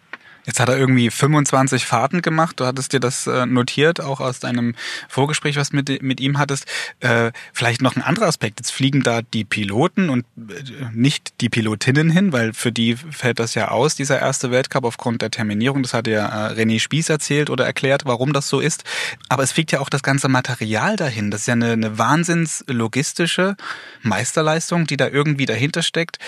Jetzt 0.47 0.61
hat 0.61 0.69
er 0.69 0.79
irgendwie 0.79 1.11
25 1.11 1.85
Fahrten 1.85 2.23
gemacht. 2.23 2.61
Du 2.61 2.67
hattest 2.67 2.93
dir 2.93 3.01
das 3.01 3.27
äh, 3.27 3.47
notiert, 3.47 4.01
auch 4.01 4.21
aus 4.21 4.39
deinem 4.39 4.75
Vorgespräch, 5.09 5.57
was 5.57 5.73
mit, 5.73 6.03
mit 6.03 6.21
ihm 6.21 6.39
hattest. 6.39 6.67
Äh, 7.01 7.33
vielleicht 7.53 7.83
noch 7.83 7.97
ein 7.97 8.03
anderer 8.03 8.27
Aspekt. 8.27 8.61
Jetzt 8.61 8.71
fliegen 8.71 9.03
da 9.03 9.23
die 9.23 9.45
Piloten 9.45 10.09
und 10.09 10.25
äh, 10.37 10.87
nicht 10.93 11.41
die 11.41 11.49
Pilotinnen 11.49 12.11
hin, 12.11 12.33
weil 12.33 12.53
für 12.53 12.71
die 12.71 12.97
fällt 12.97 13.41
das 13.41 13.55
ja 13.55 13.69
aus, 13.69 13.97
dieser 13.97 14.21
erste 14.21 14.51
Weltcup 14.53 14.85
aufgrund 14.85 15.21
der 15.21 15.31
Terminierung. 15.31 15.83
Das 15.83 15.95
hat 15.95 16.07
ja 16.07 16.49
René 16.49 16.79
Spieß 16.79 17.09
erzählt 17.09 17.51
oder 17.51 17.67
erklärt, 17.67 18.05
warum 18.05 18.33
das 18.33 18.49
so 18.49 18.61
ist. 18.61 18.85
Aber 19.29 19.43
es 19.43 19.53
fliegt 19.53 19.73
ja 19.73 19.81
auch 19.81 19.89
das 19.89 20.05
ganze 20.05 20.29
Material 20.29 20.97
dahin. 20.97 21.31
Das 21.31 21.41
ist 21.41 21.47
ja 21.49 21.55
eine, 21.55 21.73
eine 21.73 21.99
wahnsinns 21.99 22.65
logistische 22.69 23.57
Meisterleistung, 24.03 24.87
die 24.87 24.97
da 24.97 25.09
irgendwie 25.09 25.47
dahinter 25.47 25.83
steckt 25.83 26.19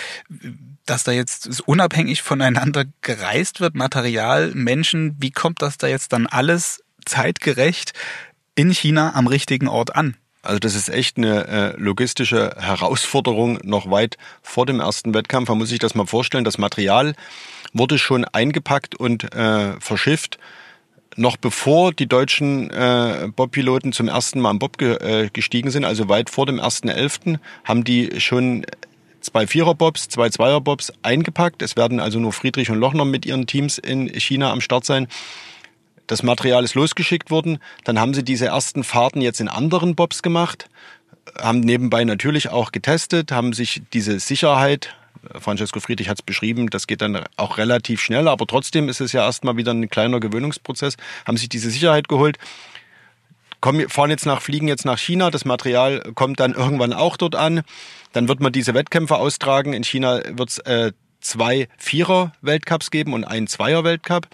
dass 0.89 1.03
da 1.03 1.11
jetzt 1.11 1.61
unabhängig 1.67 2.23
voneinander 2.23 2.85
gereist 3.01 3.59
wird, 3.59 3.75
Material, 3.75 4.08
Menschen, 4.53 5.15
wie 5.19 5.31
kommt 5.31 5.61
das 5.61 5.77
da 5.77 5.87
jetzt 5.87 6.13
dann 6.13 6.27
alles 6.27 6.83
zeitgerecht 7.05 7.93
in 8.55 8.71
China 8.71 9.13
am 9.15 9.27
richtigen 9.27 9.67
Ort 9.67 9.95
an? 9.95 10.15
Also 10.41 10.59
das 10.59 10.73
ist 10.73 10.89
echt 10.89 11.17
eine 11.17 11.47
äh, 11.47 11.73
logistische 11.77 12.55
Herausforderung 12.57 13.59
noch 13.63 13.91
weit 13.91 14.17
vor 14.41 14.65
dem 14.65 14.79
ersten 14.79 15.13
Wettkampf. 15.13 15.49
Man 15.49 15.57
muss 15.57 15.69
sich 15.69 15.79
das 15.79 15.95
mal 15.95 16.07
vorstellen. 16.07 16.45
Das 16.45 16.57
Material 16.57 17.13
wurde 17.73 17.97
schon 17.97 18.23
eingepackt 18.25 18.95
und 18.95 19.33
äh, 19.35 19.79
verschifft. 19.79 20.39
Noch 21.15 21.35
bevor 21.35 21.91
die 21.91 22.07
deutschen 22.07 22.69
äh, 22.69 23.27
Bobpiloten 23.35 23.91
zum 23.91 24.07
ersten 24.07 24.39
Mal 24.39 24.51
am 24.51 24.59
Bob 24.59 24.77
ge 24.77 24.95
äh, 24.95 25.29
gestiegen 25.29 25.71
sind, 25.71 25.83
also 25.83 26.07
weit 26.07 26.29
vor 26.29 26.45
dem 26.45 26.59
1.11., 26.59 27.39
haben 27.65 27.83
die 27.83 28.21
schon 28.21 28.65
zwei 29.21 29.47
Vierer-Bobs, 29.47 30.07
zwei 30.07 30.29
Zweier-Bobs 30.29 30.93
eingepackt. 31.01 31.61
Es 31.61 31.75
werden 31.75 31.99
also 31.99 32.19
nur 32.19 32.33
Friedrich 32.33 32.69
und 32.69 32.79
Lochner 32.79 33.05
mit 33.05 33.25
ihren 33.25 33.47
Teams 33.47 33.77
in 33.77 34.07
China 34.19 34.51
am 34.51 34.61
Start 34.61 34.85
sein. 34.85 35.07
Das 36.07 36.23
Material 36.23 36.63
ist 36.63 36.75
losgeschickt 36.75 37.29
worden. 37.29 37.59
Dann 37.83 37.99
haben 37.99 38.13
sie 38.13 38.23
diese 38.23 38.47
ersten 38.47 38.83
Fahrten 38.83 39.21
jetzt 39.21 39.39
in 39.39 39.47
anderen 39.47 39.95
Bobs 39.95 40.23
gemacht, 40.23 40.69
haben 41.39 41.59
nebenbei 41.59 42.03
natürlich 42.03 42.49
auch 42.49 42.71
getestet, 42.71 43.31
haben 43.31 43.53
sich 43.53 43.83
diese 43.93 44.19
Sicherheit, 44.19 44.95
Francesco 45.39 45.79
Friedrich 45.79 46.09
hat 46.09 46.19
es 46.19 46.23
beschrieben, 46.23 46.69
das 46.69 46.87
geht 46.87 47.01
dann 47.01 47.23
auch 47.35 47.57
relativ 47.57 48.01
schnell, 48.01 48.27
aber 48.27 48.47
trotzdem 48.47 48.89
ist 48.89 49.01
es 49.01 49.11
ja 49.11 49.23
erstmal 49.23 49.57
wieder 49.57 49.71
ein 49.71 49.89
kleiner 49.89 50.19
Gewöhnungsprozess, 50.19 50.95
haben 51.27 51.37
sich 51.37 51.49
diese 51.49 51.69
Sicherheit 51.69 52.07
geholt 52.07 52.37
kommen, 53.61 53.89
fahren 53.89 54.09
jetzt 54.09 54.25
nach, 54.25 54.41
fliegen 54.41 54.67
jetzt 54.67 54.85
nach 54.85 54.97
China, 54.97 55.31
das 55.31 55.45
Material 55.45 56.01
kommt 56.15 56.39
dann 56.39 56.53
irgendwann 56.53 56.93
auch 56.93 57.17
dort 57.17 57.35
an. 57.35 57.61
Dann 58.13 58.27
wird 58.27 58.39
man 58.39 58.51
diese 58.51 58.73
Wettkämpfe 58.73 59.17
austragen. 59.17 59.73
In 59.73 59.83
China 59.83 60.21
wird 60.31 60.49
es 60.49 60.57
äh, 60.59 60.91
zwei 61.21 61.67
Vierer-Weltcups 61.77 62.91
geben 62.91 63.13
und 63.13 63.23
einen 63.23 63.47
Zweier-Weltcup. 63.47 64.27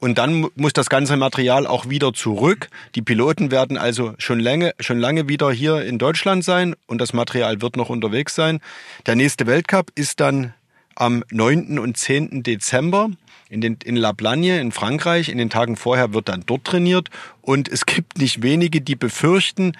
Und 0.00 0.18
dann 0.18 0.46
muss 0.54 0.72
das 0.72 0.88
ganze 0.88 1.16
Material 1.16 1.66
auch 1.66 1.88
wieder 1.88 2.12
zurück. 2.12 2.68
Die 2.94 3.02
Piloten 3.02 3.50
werden 3.50 3.76
also 3.76 4.14
schon 4.18 4.38
lange, 4.38 4.72
schon 4.78 5.00
lange 5.00 5.28
wieder 5.28 5.50
hier 5.50 5.84
in 5.84 5.98
Deutschland 5.98 6.44
sein 6.44 6.76
und 6.86 7.00
das 7.00 7.12
Material 7.12 7.60
wird 7.62 7.76
noch 7.76 7.88
unterwegs 7.88 8.34
sein. 8.36 8.60
Der 9.06 9.16
nächste 9.16 9.46
Weltcup 9.46 9.90
ist 9.96 10.20
dann 10.20 10.54
am 10.94 11.24
9. 11.30 11.80
und 11.80 11.96
10. 11.96 12.44
Dezember 12.44 13.10
in, 13.48 13.60
den, 13.60 13.78
in 13.84 13.96
La 13.96 14.12
Plagne 14.12 14.60
in 14.60 14.72
Frankreich. 14.72 15.28
In 15.28 15.38
den 15.38 15.50
Tagen 15.50 15.76
vorher 15.76 16.12
wird 16.12 16.28
dann 16.28 16.44
dort 16.46 16.64
trainiert. 16.64 17.08
Und 17.40 17.68
es 17.68 17.86
gibt 17.86 18.18
nicht 18.18 18.42
wenige, 18.42 18.80
die 18.80 18.96
befürchten, 18.96 19.72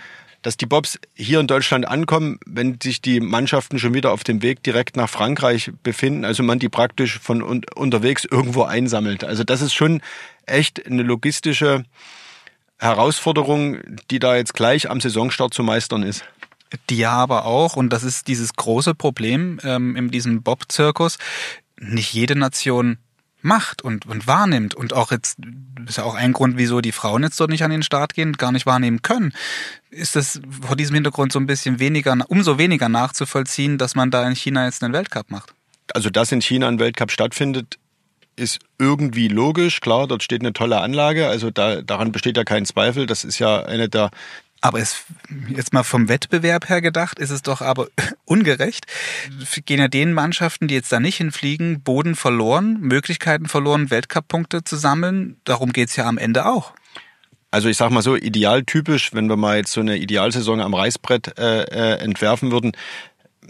dass 0.43 0.57
die 0.57 0.67
Bobs 0.67 0.99
hier 1.15 1.41
in 1.41 1.47
Deutschland 1.47 1.87
ankommen, 1.87 2.39
wenn 2.47 2.79
sich 2.81 3.03
die 3.03 3.21
Mannschaften 3.21 3.79
schon 3.79 3.95
wieder 3.95 4.13
auf 4.13 4.25
dem 4.25 4.41
Weg 4.43 4.63
direkt 4.63 4.97
nach 4.97 5.11
Frankreich 5.11 5.73
befinden, 5.83 6.25
also 6.25 6.43
man 6.43 6.59
die 6.59 6.69
praktisch 6.69 7.19
von 7.19 7.43
un 7.43 7.63
unterwegs 7.75 8.25
irgendwo 8.25 8.63
einsammelt. 8.63 9.25
Also 9.25 9.43
das 9.45 9.61
ist 9.61 9.75
schon 9.75 10.01
echt 10.47 10.87
eine 10.87 11.03
logistische 11.03 11.85
Herausforderung, 12.79 13.79
die 14.11 14.21
da 14.21 14.37
jetzt 14.37 14.55
gleich 14.55 14.89
am 14.89 15.01
Saisonstart 15.01 15.53
zu 15.53 15.65
meistern 15.65 16.05
ist. 16.05 16.25
Die 16.89 16.99
ja 16.99 17.13
aber 17.13 17.45
auch, 17.45 17.77
und 17.77 17.91
das 17.91 18.05
ist 18.05 18.29
dieses 18.29 18.55
große 18.55 18.95
Problem 18.95 19.59
ähm, 19.65 19.97
in 19.97 20.11
diesem 20.11 20.43
Bob-Zirkus, 20.43 21.19
nicht 21.81 22.13
jede 22.13 22.37
Nation 22.37 22.99
macht 23.41 23.83
und, 23.83 24.07
und 24.07 24.27
wahrnimmt 24.27 24.75
und 24.75 24.93
auch 24.93 25.13
jetzt, 25.13 25.39
ist 25.87 25.99
ja 25.99 26.05
auch 26.05 26.15
ein 26.15 26.33
Grund, 26.33 26.57
wieso 26.57 26.81
die 26.81 26.93
Frauen 26.93 27.23
jetzt 27.23 27.39
dort 27.39 27.51
nicht 27.51 27.63
an 27.63 27.71
den 27.71 27.83
Start 27.83 28.15
gehen, 28.15 28.33
gar 28.33 28.53
nicht 28.53 28.67
wahrnehmen 28.67 29.03
können, 29.03 29.33
ist 29.91 30.17
es 30.17 30.41
vor 30.61 30.77
diesem 30.77 30.95
Hintergrund 30.95 31.33
so 31.33 31.39
ein 31.39 31.47
bisschen 31.47 31.79
weniger, 31.79 32.17
umso 32.29 32.59
weniger 32.59 32.89
nachzuvollziehen, 32.89 33.79
dass 33.79 33.95
man 33.95 34.11
da 34.11 34.27
in 34.27 34.35
China 34.35 34.65
jetzt 34.65 34.83
einen 34.83 34.93
Weltcup 34.93 35.31
macht. 35.31 35.53
Also, 35.95 36.11
dass 36.11 36.33
in 36.33 36.43
China 36.43 36.69
ein 36.69 36.79
Weltcup 36.79 37.11
stattfindet, 37.11 37.79
ist 38.37 38.61
irgendwie 38.79 39.29
logisch. 39.29 39.81
Klar, 39.81 40.07
dort 40.07 40.23
steht 40.23 40.43
eine 40.43 40.53
tolle 40.53 40.81
Anlage, 40.81 41.29
also 41.29 41.51
da, 41.51 41.83
daran 41.83 42.13
besteht 42.13 42.37
ja 42.37 42.45
kein 42.45 42.65
Zweifel. 42.65 43.07
Das 43.07 43.25
ist 43.25 43.39
ja 43.39 43.65
eine 43.65 43.89
der 43.89 44.11
aber 44.61 44.81
es, 44.81 45.05
jetzt 45.49 45.73
mal 45.73 45.83
vom 45.83 46.09
Wettbewerb 46.09 46.69
her 46.69 46.81
gedacht, 46.81 47.19
ist 47.19 47.31
es 47.31 47.43
doch 47.43 47.61
aber 47.61 47.89
ungerecht. 48.25 48.87
Gehen 49.67 49.81
ja 49.81 49.89
den 49.89 50.13
Mannschaften, 50.13 50.69
die 50.69 50.75
jetzt 50.75 50.93
da 50.93 51.01
nicht 51.01 51.17
hinfliegen, 51.17 51.83
Boden 51.83 52.15
verloren, 52.15 52.79
Möglichkeiten 52.81 53.47
verloren, 53.47 53.91
Weltcup-Punkte 53.91 54.65
zu 54.65 54.77
sammeln. 54.77 55.41
Darum 55.45 55.73
geht's 55.73 55.97
ja 55.97 56.07
am 56.07 56.19
Ende 56.19 56.47
auch. 56.47 56.73
Also 57.51 57.71
ich 57.71 57.79
sag 57.79 57.91
mal 57.91 58.03
so, 58.03 58.15
idealtypisch, 58.15 59.15
wenn 59.15 59.29
wir 59.29 59.37
mal 59.37 59.57
jetzt 59.57 59.73
so 59.73 59.81
eine 59.81 59.97
Idealsaison 59.97 60.61
am 60.61 60.75
Reißbrett 60.75 61.39
äh, 61.39 61.63
äh, 61.63 61.99
entwerfen 61.99 62.53
würden, 62.53 62.73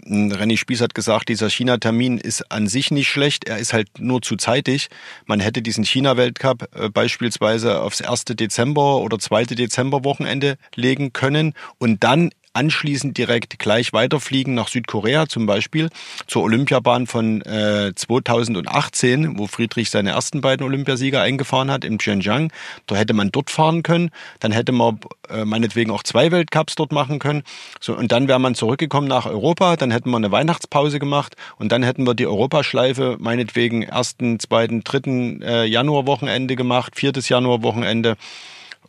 René 0.05 0.57
Spieß 0.57 0.81
hat 0.81 0.95
gesagt, 0.95 1.29
dieser 1.29 1.49
China-Termin 1.49 2.17
ist 2.17 2.51
an 2.51 2.67
sich 2.67 2.91
nicht 2.91 3.09
schlecht, 3.09 3.47
er 3.47 3.57
ist 3.57 3.73
halt 3.73 3.87
nur 3.99 4.21
zu 4.21 4.35
zeitig. 4.35 4.89
Man 5.25 5.39
hätte 5.39 5.61
diesen 5.61 5.83
China-Weltcup 5.83 6.69
äh, 6.75 6.89
beispielsweise 6.89 7.81
aufs 7.81 8.01
1. 8.01 8.25
Dezember 8.25 8.97
oder 8.97 9.19
2. 9.19 9.45
Dezember 9.45 10.03
Wochenende 10.03 10.57
legen 10.75 11.13
können 11.13 11.53
und 11.77 12.03
dann 12.03 12.31
anschließend 12.53 13.17
direkt 13.17 13.59
gleich 13.59 13.93
weiterfliegen 13.93 14.53
nach 14.53 14.67
Südkorea 14.67 15.27
zum 15.27 15.45
Beispiel 15.45 15.89
zur 16.27 16.43
Olympiabahn 16.43 17.07
von 17.07 17.41
äh, 17.41 17.93
2018, 17.95 19.37
wo 19.37 19.47
Friedrich 19.47 19.89
seine 19.89 20.11
ersten 20.11 20.41
beiden 20.41 20.65
Olympiasieger 20.65 21.21
eingefahren 21.21 21.71
hat, 21.71 21.83
in 21.83 21.97
Pyeongchang. 21.97 22.51
Da 22.87 22.95
hätte 22.95 23.13
man 23.13 23.31
dort 23.31 23.49
fahren 23.49 23.83
können. 23.83 24.09
Dann 24.39 24.51
hätte 24.51 24.71
man 24.71 24.99
äh, 25.29 25.45
meinetwegen 25.45 25.91
auch 25.91 26.03
zwei 26.03 26.31
Weltcups 26.31 26.75
dort 26.75 26.91
machen 26.91 27.19
können. 27.19 27.43
So, 27.79 27.95
und 27.95 28.11
dann 28.11 28.27
wäre 28.27 28.39
man 28.39 28.55
zurückgekommen 28.55 29.07
nach 29.07 29.25
Europa. 29.25 29.75
Dann 29.75 29.91
hätten 29.91 30.09
wir 30.09 30.17
eine 30.17 30.31
Weihnachtspause 30.31 30.99
gemacht 30.99 31.35
und 31.57 31.71
dann 31.71 31.83
hätten 31.83 32.05
wir 32.05 32.15
die 32.15 32.27
Europaschleife 32.27 33.17
meinetwegen 33.19 33.83
ersten, 33.83 34.39
zweiten, 34.39 34.83
dritten 34.83 35.41
äh, 35.41 35.65
Januarwochenende 35.65 36.55
gemacht, 36.55 36.95
viertes 36.95 37.29
Januarwochenende 37.29 38.17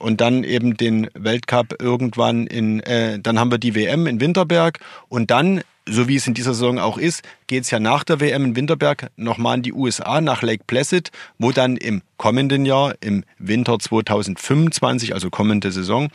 und 0.00 0.20
dann 0.20 0.44
eben 0.44 0.76
den 0.76 1.08
Weltcup 1.14 1.80
irgendwann 1.80 2.46
in, 2.46 2.80
äh, 2.80 3.20
dann 3.20 3.38
haben 3.38 3.50
wir 3.50 3.58
die 3.58 3.74
WM 3.74 4.06
in 4.06 4.20
Winterberg 4.20 4.80
und 5.08 5.30
dann, 5.30 5.60
so 5.86 6.08
wie 6.08 6.16
es 6.16 6.26
in 6.26 6.34
dieser 6.34 6.54
Saison 6.54 6.78
auch 6.78 6.98
ist, 6.98 7.22
geht 7.46 7.64
es 7.64 7.70
ja 7.70 7.78
nach 7.78 8.02
der 8.02 8.18
WM 8.18 8.46
in 8.46 8.56
Winterberg 8.56 9.10
nochmal 9.16 9.58
in 9.58 9.62
die 9.62 9.72
USA, 9.72 10.20
nach 10.20 10.42
Lake 10.42 10.64
Placid, 10.66 11.10
wo 11.38 11.52
dann 11.52 11.76
im 11.76 12.02
kommenden 12.16 12.64
Jahr, 12.64 12.94
im 13.00 13.24
Winter 13.38 13.78
2025, 13.78 15.12
also 15.14 15.28
kommende 15.28 15.70
Saison, 15.70 16.08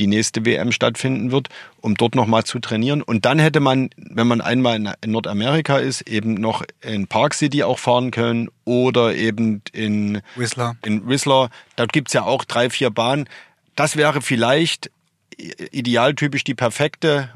die 0.00 0.06
nächste 0.06 0.44
WM 0.44 0.72
stattfinden 0.72 1.30
wird, 1.30 1.48
um 1.80 1.94
dort 1.94 2.14
nochmal 2.14 2.44
zu 2.44 2.58
trainieren. 2.58 3.02
Und 3.02 3.24
dann 3.24 3.38
hätte 3.38 3.60
man, 3.60 3.90
wenn 3.96 4.26
man 4.26 4.40
einmal 4.40 4.76
in 4.76 5.10
Nordamerika 5.10 5.78
ist, 5.78 6.02
eben 6.02 6.34
noch 6.34 6.64
in 6.80 7.06
Park 7.06 7.34
City 7.34 7.62
auch 7.62 7.78
fahren 7.78 8.10
können 8.10 8.48
oder 8.64 9.14
eben 9.14 9.62
in 9.72 10.22
Whistler. 10.34 10.76
In 10.84 11.06
Whistler. 11.06 11.50
Dort 11.76 11.92
gibt's 11.92 12.12
ja 12.12 12.24
auch 12.24 12.44
drei, 12.44 12.70
vier 12.70 12.90
Bahnen. 12.90 13.28
Das 13.76 13.96
wäre 13.96 14.22
vielleicht 14.22 14.90
idealtypisch 15.70 16.44
die 16.44 16.54
perfekte 16.54 17.30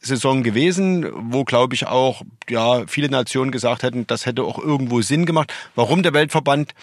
Saison 0.00 0.42
gewesen, 0.42 1.06
wo 1.14 1.44
glaube 1.44 1.74
ich 1.74 1.86
auch 1.86 2.22
ja 2.48 2.86
viele 2.86 3.08
Nationen 3.08 3.50
gesagt 3.50 3.82
hätten, 3.82 4.06
das 4.06 4.26
hätte 4.26 4.44
auch 4.44 4.58
irgendwo 4.58 5.02
Sinn 5.02 5.26
gemacht. 5.26 5.52
Warum 5.74 6.02
der 6.02 6.14
Weltverband 6.14 6.74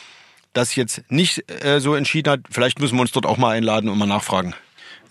das 0.53 0.75
jetzt 0.75 1.03
nicht 1.09 1.43
äh, 1.63 1.79
so 1.79 1.95
entschieden 1.95 2.31
hat, 2.31 2.41
vielleicht 2.49 2.79
müssen 2.79 2.95
wir 2.95 3.01
uns 3.01 3.11
dort 3.11 3.25
auch 3.25 3.37
mal 3.37 3.51
einladen 3.51 3.89
und 3.89 3.97
mal 3.97 4.05
nachfragen. 4.05 4.53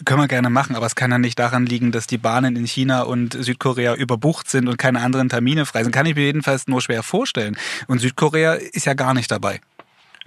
Können 0.05 0.21
wir 0.21 0.29
gerne 0.29 0.51
machen, 0.51 0.75
aber 0.75 0.87
es 0.87 0.95
kann 0.95 1.11
ja 1.11 1.19
nicht 1.19 1.39
daran 1.39 1.67
liegen, 1.67 1.93
dass 1.93 2.07
die 2.07 2.19
Bahnen 2.19 2.57
in 2.57 2.67
China 2.67 3.03
und 3.03 3.35
Südkorea 3.35 3.95
überbucht 3.95 4.51
sind 4.51 4.69
und 4.69 4.79
keine 4.79 5.01
anderen 5.01 5.29
Termine 5.29 5.67
frei 5.67 5.83
sind. 5.83 5.93
Kann 5.93 6.07
ich 6.07 6.15
mir 6.15 6.25
jedenfalls 6.25 6.67
nur 6.67 6.81
schwer 6.81 7.03
vorstellen. 7.03 7.57
Und 7.87 8.01
Südkorea 8.01 8.55
ist 8.55 8.87
ja 8.87 8.95
gar 8.95 9.15
nicht 9.15 9.31
dabei. 9.31 9.61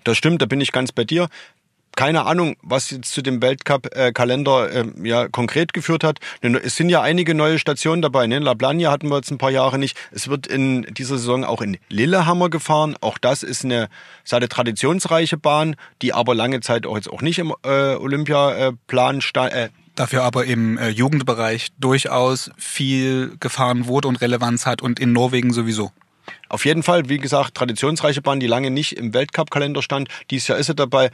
Das 0.03 0.17
stimmt, 0.17 0.41
da 0.41 0.45
bin 0.45 0.61
ich 0.61 0.71
ganz 0.71 0.91
bei 0.91 1.03
dir 1.03 1.29
keine 1.95 2.25
Ahnung, 2.25 2.55
was 2.61 2.89
jetzt 2.89 3.11
zu 3.11 3.21
dem 3.21 3.41
Weltcup-Kalender 3.41 4.71
äh, 4.71 4.85
ja 5.03 5.27
konkret 5.27 5.73
geführt 5.73 6.03
hat. 6.03 6.19
Es 6.41 6.75
sind 6.75 6.89
ja 6.89 7.01
einige 7.01 7.33
neue 7.33 7.59
Stationen 7.59 8.01
dabei. 8.01 8.27
Ne? 8.27 8.39
Lablania 8.39 8.91
hatten 8.91 9.09
wir 9.09 9.17
jetzt 9.17 9.31
ein 9.31 9.37
paar 9.37 9.51
Jahre 9.51 9.79
nicht. 9.79 9.97
Es 10.11 10.27
wird 10.27 10.47
in 10.47 10.83
dieser 10.83 11.17
Saison 11.17 11.43
auch 11.43 11.61
in 11.61 11.77
Lillehammer 11.89 12.49
gefahren. 12.49 12.95
Auch 13.01 13.17
das 13.17 13.43
ist 13.43 13.63
eine, 13.63 13.89
ist 14.23 14.33
eine 14.33 14.49
traditionsreiche 14.49 15.37
Bahn, 15.37 15.75
die 16.01 16.13
aber 16.13 16.35
lange 16.35 16.59
Zeit 16.61 16.85
auch 16.85 16.95
jetzt 16.95 17.09
auch 17.09 17.21
nicht 17.21 17.39
im 17.39 17.53
äh, 17.63 17.95
Olympiaplan 17.95 19.21
stand. 19.21 19.53
Äh, 19.53 19.69
dafür 19.95 20.23
aber 20.23 20.45
im 20.45 20.77
äh, 20.77 20.89
Jugendbereich 20.89 21.69
durchaus 21.79 22.51
viel 22.57 23.37
gefahren 23.39 23.87
wurde 23.87 24.07
und 24.07 24.17
Relevanz 24.17 24.65
hat 24.65 24.81
und 24.81 24.99
in 24.99 25.13
Norwegen 25.13 25.53
sowieso. 25.53 25.91
Auf 26.49 26.65
jeden 26.65 26.83
Fall, 26.83 27.09
wie 27.09 27.17
gesagt, 27.17 27.55
traditionsreiche 27.55 28.21
Bahn, 28.21 28.39
die 28.39 28.47
lange 28.47 28.71
nicht 28.71 28.97
im 28.97 29.13
Weltcup-Kalender 29.13 29.81
stand. 29.81 30.09
Dieses 30.29 30.47
Jahr 30.47 30.57
ist 30.57 30.67
sie 30.67 30.75
dabei 30.75 31.11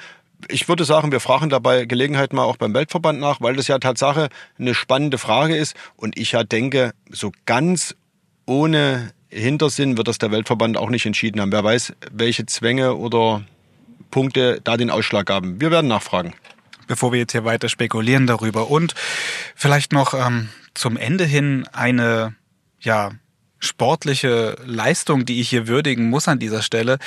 ich 0.50 0.68
würde 0.68 0.86
sagen, 0.86 1.12
wir 1.12 1.20
fragen 1.20 1.50
dabei 1.50 1.86
Gelegenheit 1.86 2.34
mal 2.34 2.44
auch 2.44 2.58
beim 2.58 2.74
Weltverband 2.74 3.20
nach, 3.20 3.42
weil 3.42 3.56
das 3.56 3.68
ja 3.68 3.80
Tatsache 3.80 4.30
eine 4.58 4.74
spannende 4.74 5.18
Frage 5.18 5.56
ist. 5.56 5.76
Und 5.96 6.18
ich 6.18 6.34
ja 6.34 6.44
denke, 6.44 6.92
so 7.10 7.32
ganz 7.46 7.96
ohne 8.46 9.12
Hintersinn 9.30 9.98
wird 9.98 10.08
das 10.08 10.18
der 10.18 10.32
Weltverband 10.32 10.78
auch 10.78 10.90
nicht 10.90 11.06
entschieden 11.06 11.40
haben. 11.42 11.52
Wer 11.52 11.64
weiß, 11.64 11.94
welche 12.12 12.46
Zwänge 12.46 12.96
oder 12.96 13.44
Punkte 14.12 14.60
da 14.64 14.78
den 14.78 14.90
Ausschlag 14.90 15.30
haben. 15.30 15.60
Wir 15.62 15.72
werden 15.72 15.88
nachfragen. 15.88 16.34
Bevor 16.88 17.14
wir 17.14 17.20
jetzt 17.20 17.32
hier 17.32 17.46
weiter 17.46 17.70
spekulieren 17.70 18.28
darüber 18.28 18.70
und 18.70 18.94
vielleicht 19.56 19.94
noch 19.94 20.14
ähm, 20.14 20.50
zum 20.74 20.98
Ende 20.98 21.24
hin 21.24 21.66
eine 21.72 22.36
ja 22.82 23.12
sportliche 23.62 24.58
Leistung, 24.66 25.26
die 25.26 25.40
ich 25.40 25.50
hier 25.50 25.68
würdigen 25.68 26.10
muss 26.10 26.28
an 26.28 26.40
dieser 26.40 26.62
Stelle. 26.62 26.98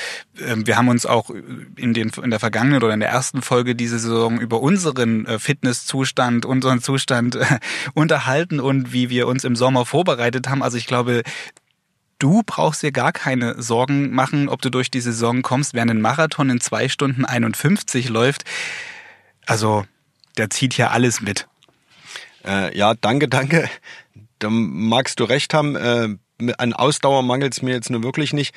Ähm, 0.41 0.67
wir 0.67 0.77
haben 0.77 0.89
uns 0.89 1.05
auch 1.05 1.31
in, 1.31 1.93
den, 1.95 2.11
in 2.11 2.31
der 2.31 2.41
vergangenen 2.41 2.83
oder 2.83 2.95
in 2.95 3.01
der 3.01 3.11
ersten 3.11 3.43
Folge 3.43 3.75
diese 3.75 3.99
Saison 3.99 4.41
über 4.41 4.61
unseren 4.61 5.27
äh, 5.27 5.39
Fitnesszustand, 5.39 6.47
unseren 6.47 6.81
Zustand 6.81 7.37
äh, 7.37 7.45
unterhalten 7.95 8.61
und 8.61 8.93
wie 8.93 9.11
wir 9.11 9.27
uns 9.27 9.45
im 9.45 9.57
Sommer 9.57 9.85
vorbereitet 9.85 10.49
haben. 10.49 10.63
Also 10.63 10.79
ich 10.79 10.87
glaube, 10.87 11.23
du 12.19 12.43
brauchst 12.47 12.83
dir 12.83 12.93
gar 12.93 13.13
keine 13.13 13.61
Sorgen 13.61 14.13
machen, 14.13 14.49
ob 14.49 14.63
du 14.63 14.71
durch 14.71 14.91
die 14.91 15.01
Saison 15.01 15.43
kommst, 15.43 15.75
während 15.75 15.91
ein 15.91 16.01
Marathon 16.01 16.51
in 16.51 16.61
zwei 16.61 16.89
Stunden 16.89 17.25
51 17.25 18.09
läuft. 18.09 18.45
Also, 19.47 19.85
der 20.39 20.51
zieht 20.51 20.75
hier 20.75 20.93
alles 20.93 21.21
mit. 21.21 21.49
Äh, 22.45 22.77
ja, 22.77 22.95
danke, 22.95 23.29
danke. 23.29 23.69
Da 24.39 24.49
magst 24.51 25.21
du 25.21 25.25
recht 25.25 25.53
haben. 25.55 25.77
Äh, 25.77 26.17
an 26.59 26.73
Ausdauer 26.73 27.23
mangelt 27.23 27.53
es 27.55 27.63
mir 27.63 27.75
jetzt 27.75 27.91
nur 27.91 28.03
wirklich 28.03 28.33
nicht. 28.33 28.55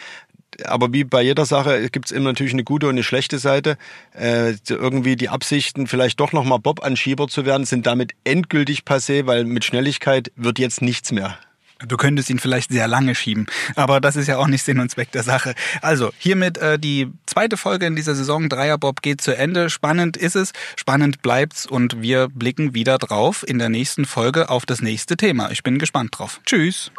Aber 0.64 0.92
wie 0.94 1.04
bei 1.04 1.22
jeder 1.22 1.46
Sache 1.46 1.90
gibt 1.90 2.08
es 2.08 2.12
immer 2.12 2.30
natürlich 2.30 2.54
eine 2.54 2.64
gute 2.64 2.88
und 2.88 2.96
eine 2.96 3.04
schlechte 3.04 3.38
Seite. 3.38 3.78
Äh, 4.14 4.56
irgendwie 4.70 5.16
die 5.16 5.30
Absichten, 5.30 5.88
vielleicht 5.88 6.20
doch 6.20 6.32
nochmal 6.32 6.60
Bob-Anschieber 6.60 7.28
zu 7.28 7.46
werden, 7.46 7.66
sind 7.66 7.86
damit 7.86 8.14
endgültig 8.24 8.82
passé, 8.82 9.26
weil 9.28 9.44
mit 9.44 9.66
Schnelligkeit 9.66 10.32
wird 10.36 10.58
jetzt 10.58 10.82
nichts 10.82 11.12
mehr. 11.12 11.38
Du 11.86 11.98
könntest 11.98 12.30
ihn 12.30 12.40
vielleicht 12.40 12.72
sehr 12.72 12.88
lange 12.88 13.14
schieben, 13.14 13.46
aber 13.76 14.02
das 14.02 14.16
ist 14.16 14.28
ja 14.28 14.38
auch 14.38 14.48
nicht 14.48 14.64
Sinn 14.64 14.80
und 14.80 14.90
Zweck 14.90 15.12
der 15.12 15.24
Sache. 15.24 15.54
Also 15.82 16.12
hiermit 16.18 16.58
äh, 16.58 16.80
die 16.80 17.12
zweite 17.26 17.58
Folge 17.58 17.86
in 17.86 17.96
dieser 17.96 18.16
Saison 18.16 18.50
Dreierbob 18.50 19.02
geht 19.02 19.22
zu 19.22 19.36
Ende. 19.36 19.70
Spannend 19.70 20.18
ist 20.18 20.36
es, 20.36 20.54
spannend 20.76 21.22
bleibt's 21.22 21.66
und 21.66 22.02
wir 22.02 22.30
blicken 22.30 22.74
wieder 22.74 22.98
drauf 22.98 23.46
in 23.48 23.60
der 23.60 23.70
nächsten 23.70 24.06
Folge 24.06 24.50
auf 24.50 24.66
das 24.66 24.82
nächste 24.82 25.18
Thema. 25.18 25.52
Ich 25.52 25.64
bin 25.64 25.78
gespannt 25.78 26.18
drauf. 26.18 26.40
Tschüss. 26.46 26.92